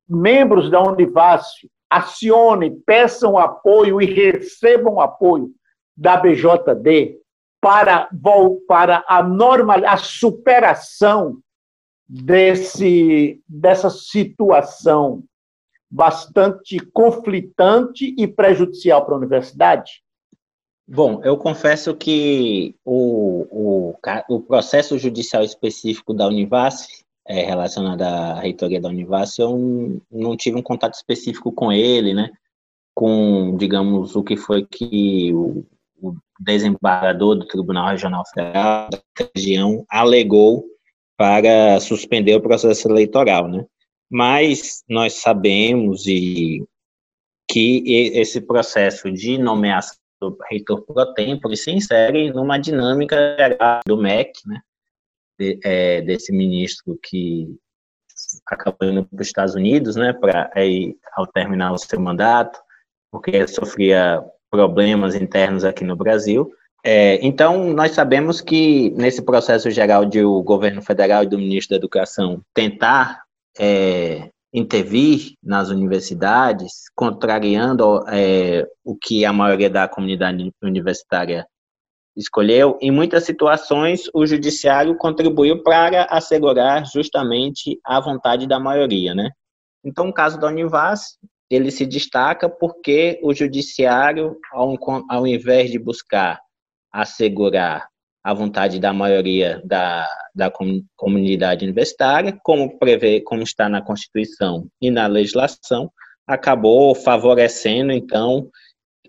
membros 0.10 0.71
da 0.71 0.82
Univasf 0.82 1.69
acionem, 1.88 2.75
peçam 2.88 3.38
apoio 3.38 4.01
e 4.01 4.06
recebam 4.06 4.99
apoio 4.99 5.51
da 5.95 6.17
BJD 6.17 7.21
para, 7.63 8.10
para 8.67 9.06
a 9.08 9.23
normal, 9.23 9.80
a 9.86 9.95
superação 9.95 11.38
desse, 12.06 13.41
dessa 13.47 13.89
situação 13.89 15.23
bastante 15.89 16.78
conflitante 16.91 18.13
e 18.17 18.28
prejudicial 18.28 19.06
para 19.06 19.13
a 19.15 19.17
universidade? 19.17 20.04
Bom, 20.86 21.21
eu 21.23 21.38
confesso 21.38 21.95
que 21.95 22.76
o, 22.84 23.47
o, 23.49 23.95
o 24.28 24.41
processo 24.41 24.97
judicial 24.97 25.41
específico 25.41 26.13
da 26.13 26.28
Univasf, 26.28 27.06
é, 27.26 27.43
relacionado 27.43 28.02
à 28.02 28.41
reitoria 28.41 28.82
da 28.82 28.89
Univasf, 28.89 29.39
eu 29.39 30.02
não, 30.12 30.36
tive 30.36 30.58
um 30.58 30.62
contato 30.62 30.95
específico 30.95 31.54
com 31.54 31.71
ele, 31.71 32.13
né? 32.13 32.30
Com, 32.93 33.56
digamos, 33.56 34.17
o 34.17 34.23
que 34.23 34.36
foi 34.36 34.65
que 34.65 35.32
o 36.04 36.16
desembargador 36.39 37.36
do 37.36 37.48
Tribunal 37.48 37.89
Regional 37.89 38.24
Federal 38.34 38.89
da 38.89 39.02
região 39.34 39.86
alegou 39.89 40.66
para 41.18 41.80
suspender 41.80 42.36
o 42.36 42.42
processo 42.42 42.89
eleitoral, 42.89 43.48
né? 43.48 43.66
mas 44.12 44.84
nós 44.88 45.13
sabemos 45.13 46.06
e 46.06 46.63
que 47.50 47.84
esse 48.16 48.42
processo 48.42 49.12
de 49.12 49.38
nomeação 49.38 49.98
do 50.22 50.38
reitor 50.50 50.82
pro 50.82 51.13
tempore 51.13 51.58
se 51.58 51.72
insere 51.72 52.32
numa 52.32 52.58
dinâmica 52.58 53.18
do 53.86 53.98
MEC, 53.98 54.32
né, 54.46 54.62
de, 55.39 55.60
é, 55.63 56.02
desse 56.02 56.32
ministro 56.32 56.98
que 57.04 57.48
acabou 58.48 58.89
indo 58.89 59.06
para 59.06 59.22
os 59.22 59.28
Estados 59.28 59.56
Unidos, 59.56 59.96
né, 59.96 60.13
para 60.13 60.52
ao 61.16 61.28
terminar 61.28 61.74
o 61.74 61.78
seu 61.78 62.00
mandato, 62.00 62.60
porque 63.12 63.48
sofria 63.48 64.24
problemas 64.54 65.16
internos 65.16 65.66
aqui 65.66 65.84
no 65.84 65.96
Brasil. 65.96 66.54
É, 66.86 67.18
então, 67.26 67.74
nós 67.74 67.94
sabemos 67.94 68.39
que 68.39 68.92
nesse 68.92 69.24
processo 69.24 69.72
geral 69.72 70.06
de 70.06 70.24
o 70.24 70.44
governo 70.44 70.80
federal 70.80 71.24
e 71.24 71.28
do 71.28 71.39
ministro 71.39 71.72
da 71.72 71.78
Educação 71.78 72.39
tentar 72.54 73.24
é, 73.58 74.30
intervir 74.54 75.34
nas 75.42 75.70
universidades, 75.70 76.84
contrariando 76.94 78.06
é, 78.08 78.68
o 78.86 78.96
que 78.96 79.26
a 79.26 79.34
maioria 79.34 79.72
da 79.72 79.88
comunidade 79.88 80.52
universitária 80.62 81.48
escolheu, 82.16 82.78
em 82.80 82.92
muitas 82.92 83.24
situações 83.24 84.04
o 84.13 84.24
judiciário 84.24 84.96
contribuiu 84.98 85.63
para 85.63 86.04
assegurar 86.12 86.86
justamente 86.86 87.80
a 87.84 88.00
vontade 88.00 88.46
da 88.46 88.60
maioria, 88.60 89.16
né? 89.16 89.32
Então, 89.84 90.10
o 90.10 90.13
caso 90.13 90.39
da 90.39 90.48
Univas, 90.48 91.18
ele 91.56 91.72
se 91.72 91.86
destaca 91.86 92.50
porque 92.50 93.20
o 93.22 93.34
judiciário, 93.34 94.38
ao, 94.52 94.76
ao 95.10 95.28
invés 95.28 95.72
de 95.72 95.80
buscar 95.80 96.39
assegurar 96.92 97.88
a 98.24 98.34
vontade 98.34 98.80
da 98.80 98.94
maioria 98.94 99.62
da, 99.66 100.08
da 100.34 100.52
comunidade 100.96 101.66
universitária, 101.66 102.38
como 102.44 102.80
prevê, 102.80 103.20
como 103.20 103.44
está 103.44 103.68
na 103.68 103.82
Constituição 103.82 104.68
e 104.82 104.89
na 104.89 105.08
legislação, 105.08 105.92
acabou 106.26 106.96
favorecendo, 106.96 107.92
então, 107.92 108.50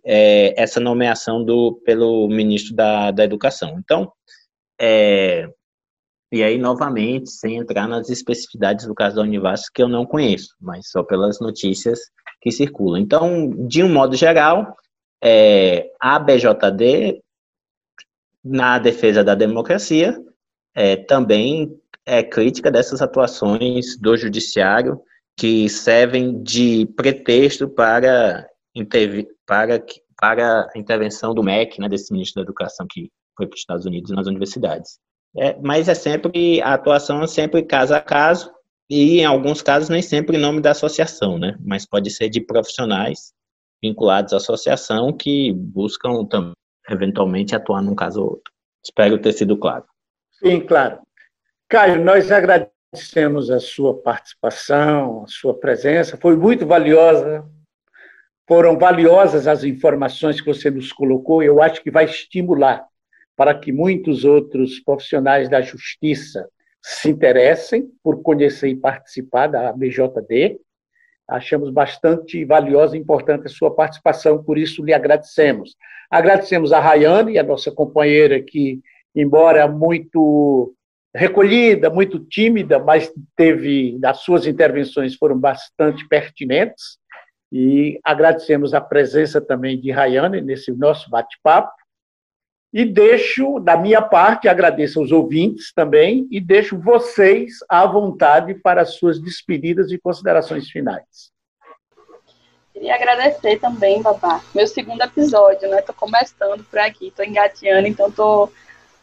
é, 0.04 0.60
essa 0.60 0.80
nomeação 0.80 1.44
do, 1.44 1.80
pelo 1.84 2.26
ministro 2.28 2.74
da, 2.74 3.12
da 3.12 3.22
Educação. 3.22 3.76
Então, 3.78 4.12
é, 4.80 5.48
e 6.32 6.42
aí, 6.42 6.58
novamente, 6.58 7.30
sem 7.30 7.58
entrar 7.58 7.86
nas 7.86 8.10
especificidades 8.10 8.86
do 8.86 8.94
caso 8.94 9.14
da 9.14 9.22
Univas, 9.22 9.68
que 9.68 9.80
eu 9.80 9.88
não 9.88 10.04
conheço, 10.04 10.56
mas 10.60 10.88
só 10.90 11.04
pelas 11.04 11.38
notícias 11.38 12.00
que 12.44 12.52
circulam. 12.52 13.00
Então, 13.00 13.50
de 13.66 13.82
um 13.82 13.90
modo 13.90 14.14
geral, 14.14 14.76
é, 15.22 15.90
a 15.98 16.18
BJD 16.18 17.22
na 18.44 18.78
defesa 18.78 19.24
da 19.24 19.34
democracia, 19.34 20.14
é, 20.74 20.96
também 20.96 21.74
é 22.04 22.22
crítica 22.22 22.70
dessas 22.70 23.00
atuações 23.00 23.98
do 23.98 24.14
judiciário 24.14 25.00
que 25.38 25.66
servem 25.70 26.42
de 26.42 26.86
pretexto 26.94 27.66
para, 27.66 28.46
para, 29.46 29.82
para 30.20 30.68
a 30.74 30.78
intervenção 30.78 31.34
do 31.34 31.42
MEC, 31.42 31.80
né, 31.80 31.88
desse 31.88 32.12
ministro 32.12 32.42
da 32.42 32.44
Educação 32.44 32.86
que 32.88 33.10
foi 33.34 33.46
para 33.46 33.54
os 33.54 33.60
Estados 33.60 33.86
Unidos 33.86 34.10
nas 34.10 34.26
universidades. 34.26 34.98
É, 35.36 35.58
mas 35.62 35.88
é 35.88 35.94
sempre, 35.94 36.60
a 36.60 36.74
atuação 36.74 37.22
é 37.22 37.26
sempre 37.26 37.62
caso 37.62 37.94
a 37.94 38.00
caso, 38.00 38.52
e 38.88 39.20
em 39.20 39.24
alguns 39.24 39.62
casos 39.62 39.88
nem 39.88 40.02
sempre 40.02 40.36
em 40.36 40.40
nome 40.40 40.60
da 40.60 40.72
associação, 40.72 41.38
né? 41.38 41.56
Mas 41.60 41.86
pode 41.86 42.10
ser 42.10 42.28
de 42.28 42.40
profissionais 42.40 43.32
vinculados 43.82 44.32
à 44.32 44.36
associação 44.36 45.12
que 45.12 45.52
buscam 45.52 46.24
também 46.24 46.54
eventualmente 46.88 47.54
atuar 47.54 47.82
num 47.82 47.94
caso 47.94 48.20
ou 48.20 48.30
outro. 48.32 48.52
Espero 48.84 49.18
ter 49.18 49.32
sido 49.32 49.56
claro. 49.56 49.84
Sim, 50.32 50.60
claro. 50.60 51.00
Caio, 51.68 52.04
nós 52.04 52.30
agradecemos 52.30 53.50
a 53.50 53.58
sua 53.58 54.00
participação, 54.02 55.24
a 55.24 55.26
sua 55.26 55.58
presença, 55.58 56.18
foi 56.18 56.36
muito 56.36 56.66
valiosa. 56.66 57.48
Foram 58.46 58.78
valiosas 58.78 59.46
as 59.46 59.64
informações 59.64 60.38
que 60.38 60.46
você 60.46 60.70
nos 60.70 60.92
colocou, 60.92 61.42
eu 61.42 61.62
acho 61.62 61.82
que 61.82 61.90
vai 61.90 62.04
estimular 62.04 62.86
para 63.34 63.58
que 63.58 63.72
muitos 63.72 64.24
outros 64.24 64.78
profissionais 64.80 65.48
da 65.48 65.62
justiça 65.62 66.46
se 66.86 67.08
interessem 67.08 67.88
por 68.02 68.20
conhecer 68.20 68.68
e 68.68 68.76
participar 68.76 69.46
da 69.46 69.72
BJD. 69.72 70.60
Achamos 71.26 71.70
bastante 71.70 72.44
valiosa 72.44 72.94
e 72.94 73.00
importante 73.00 73.46
a 73.46 73.48
sua 73.48 73.74
participação, 73.74 74.44
por 74.44 74.58
isso 74.58 74.84
lhe 74.84 74.92
agradecemos. 74.92 75.74
Agradecemos 76.10 76.74
a 76.74 76.80
Rayane, 76.80 77.38
a 77.38 77.42
nossa 77.42 77.72
companheira, 77.72 78.38
que, 78.38 78.80
embora 79.16 79.66
muito 79.66 80.74
recolhida, 81.14 81.88
muito 81.88 82.18
tímida, 82.18 82.78
mas 82.78 83.10
teve, 83.34 83.98
as 84.04 84.18
suas 84.18 84.46
intervenções 84.46 85.14
foram 85.14 85.38
bastante 85.38 86.06
pertinentes. 86.06 86.98
E 87.50 87.98
agradecemos 88.04 88.74
a 88.74 88.80
presença 88.82 89.40
também 89.40 89.80
de 89.80 89.90
Rayane 89.90 90.42
nesse 90.42 90.70
nosso 90.70 91.08
bate-papo. 91.08 91.72
E 92.74 92.84
deixo, 92.84 93.60
da 93.60 93.76
minha 93.76 94.02
parte, 94.02 94.48
agradeço 94.48 94.98
aos 94.98 95.12
ouvintes 95.12 95.72
também, 95.72 96.26
e 96.28 96.40
deixo 96.40 96.76
vocês 96.76 97.58
à 97.68 97.86
vontade 97.86 98.52
para 98.52 98.82
as 98.82 98.94
suas 98.94 99.20
despedidas 99.20 99.92
e 99.92 99.98
considerações 99.98 100.68
finais. 100.68 101.30
Queria 102.72 102.96
agradecer 102.96 103.60
também, 103.60 104.02
Babá. 104.02 104.42
Meu 104.52 104.66
segundo 104.66 105.00
episódio, 105.02 105.70
né? 105.70 105.82
Tô 105.82 105.94
começando 105.94 106.64
por 106.64 106.80
aqui, 106.80 107.12
tô 107.16 107.22
engateando, 107.22 107.86
então 107.86 108.10
tô, 108.10 108.50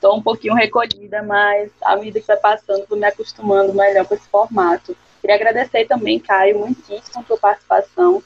tô 0.02 0.16
um 0.16 0.22
pouquinho 0.22 0.54
recolhida, 0.54 1.24
mas 1.24 1.72
à 1.82 1.96
medida 1.96 2.20
que 2.20 2.28
vai 2.28 2.36
passando, 2.36 2.86
tô 2.86 2.98
me 2.98 3.06
acostumando 3.06 3.74
melhor 3.74 4.06
com 4.06 4.16
esse 4.16 4.28
formato. 4.28 4.98
Queria 5.22 5.38
agradecer 5.38 5.86
também, 5.86 6.20
Caio, 6.20 6.60
muitíssimo 6.60 7.24
por 7.24 7.40
participação. 7.40 8.22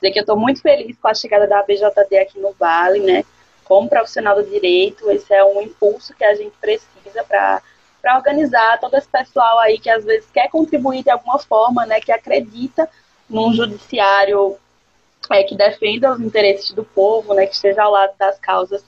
Dizer 0.00 0.12
que 0.12 0.18
eu 0.18 0.22
estou 0.22 0.36
muito 0.36 0.60
feliz 0.60 0.96
com 1.00 1.06
a 1.06 1.14
chegada 1.14 1.46
da 1.46 1.62
BJD 1.62 2.18
aqui 2.18 2.40
no 2.40 2.52
Vale, 2.58 2.98
né? 2.98 3.24
Como 3.64 3.88
profissional 3.88 4.36
do 4.36 4.44
direito, 4.44 5.10
esse 5.10 5.32
é 5.32 5.44
um 5.44 5.60
impulso 5.62 6.14
que 6.14 6.24
a 6.24 6.34
gente 6.34 6.56
precisa 6.60 7.24
para 7.26 7.62
para 8.02 8.16
organizar 8.16 8.80
todo 8.80 8.96
esse 8.96 9.06
pessoal 9.06 9.60
aí 9.60 9.78
que 9.78 9.88
às 9.88 10.04
vezes 10.04 10.28
quer 10.32 10.50
contribuir 10.50 11.04
de 11.04 11.10
alguma 11.10 11.38
forma, 11.38 11.86
né, 11.86 12.00
que 12.00 12.10
acredita 12.10 12.90
num 13.30 13.54
judiciário 13.54 14.56
é, 15.30 15.44
que 15.44 15.54
defenda 15.54 16.12
os 16.12 16.20
interesses 16.20 16.72
do 16.72 16.82
povo, 16.82 17.32
né, 17.32 17.46
que 17.46 17.54
esteja 17.54 17.84
ao 17.84 17.92
lado 17.92 18.12
das 18.18 18.38
causas 18.40 18.84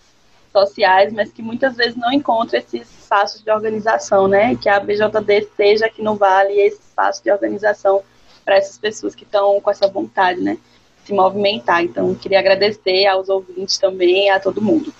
sociais, 0.51 1.13
mas 1.13 1.33
que 1.33 1.43
muitas 1.43 1.77
vezes 1.77 1.97
não 1.97 2.13
encontra 2.13 2.59
esses 2.59 2.91
espaços 2.91 3.43
de 3.43 3.51
organização, 3.51 4.27
né, 4.27 4.57
que 4.57 4.69
a 4.69 4.81
BJD 4.81 5.39
esteja 5.39 5.87
aqui 5.87 6.03
no 6.03 6.17
Vale 6.17 6.53
esse 6.61 6.81
espaço 6.81 7.23
de 7.23 7.31
organização 7.31 8.03
para 8.45 8.57
essas 8.57 8.77
pessoas 8.77 9.15
que 9.15 9.25
estão 9.25 9.61
com 9.61 9.71
essa 9.71 9.87
vontade, 9.87 10.41
né, 10.41 10.59
se 11.05 11.13
movimentar. 11.13 11.85
Então, 11.85 12.15
queria 12.15 12.39
agradecer 12.39 13.07
aos 13.07 13.29
ouvintes 13.29 13.79
também, 13.79 14.31
a 14.31 14.41
todo 14.41 14.63
mundo. 14.63 14.93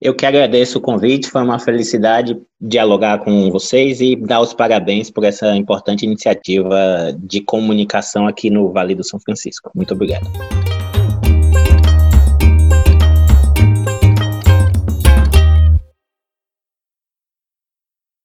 Eu 0.00 0.14
que 0.14 0.26
agradeço 0.26 0.78
o 0.78 0.80
convite, 0.80 1.30
foi 1.30 1.42
uma 1.42 1.58
felicidade 1.58 2.38
dialogar 2.60 3.18
com 3.18 3.50
vocês 3.50 4.00
e 4.00 4.14
dar 4.14 4.40
os 4.40 4.52
parabéns 4.52 5.10
por 5.10 5.24
essa 5.24 5.56
importante 5.56 6.04
iniciativa 6.04 7.16
de 7.18 7.40
comunicação 7.40 8.26
aqui 8.26 8.50
no 8.50 8.70
Vale 8.70 8.94
do 8.94 9.04
São 9.04 9.18
Francisco. 9.18 9.70
Muito 9.74 9.94
obrigado. 9.94 10.28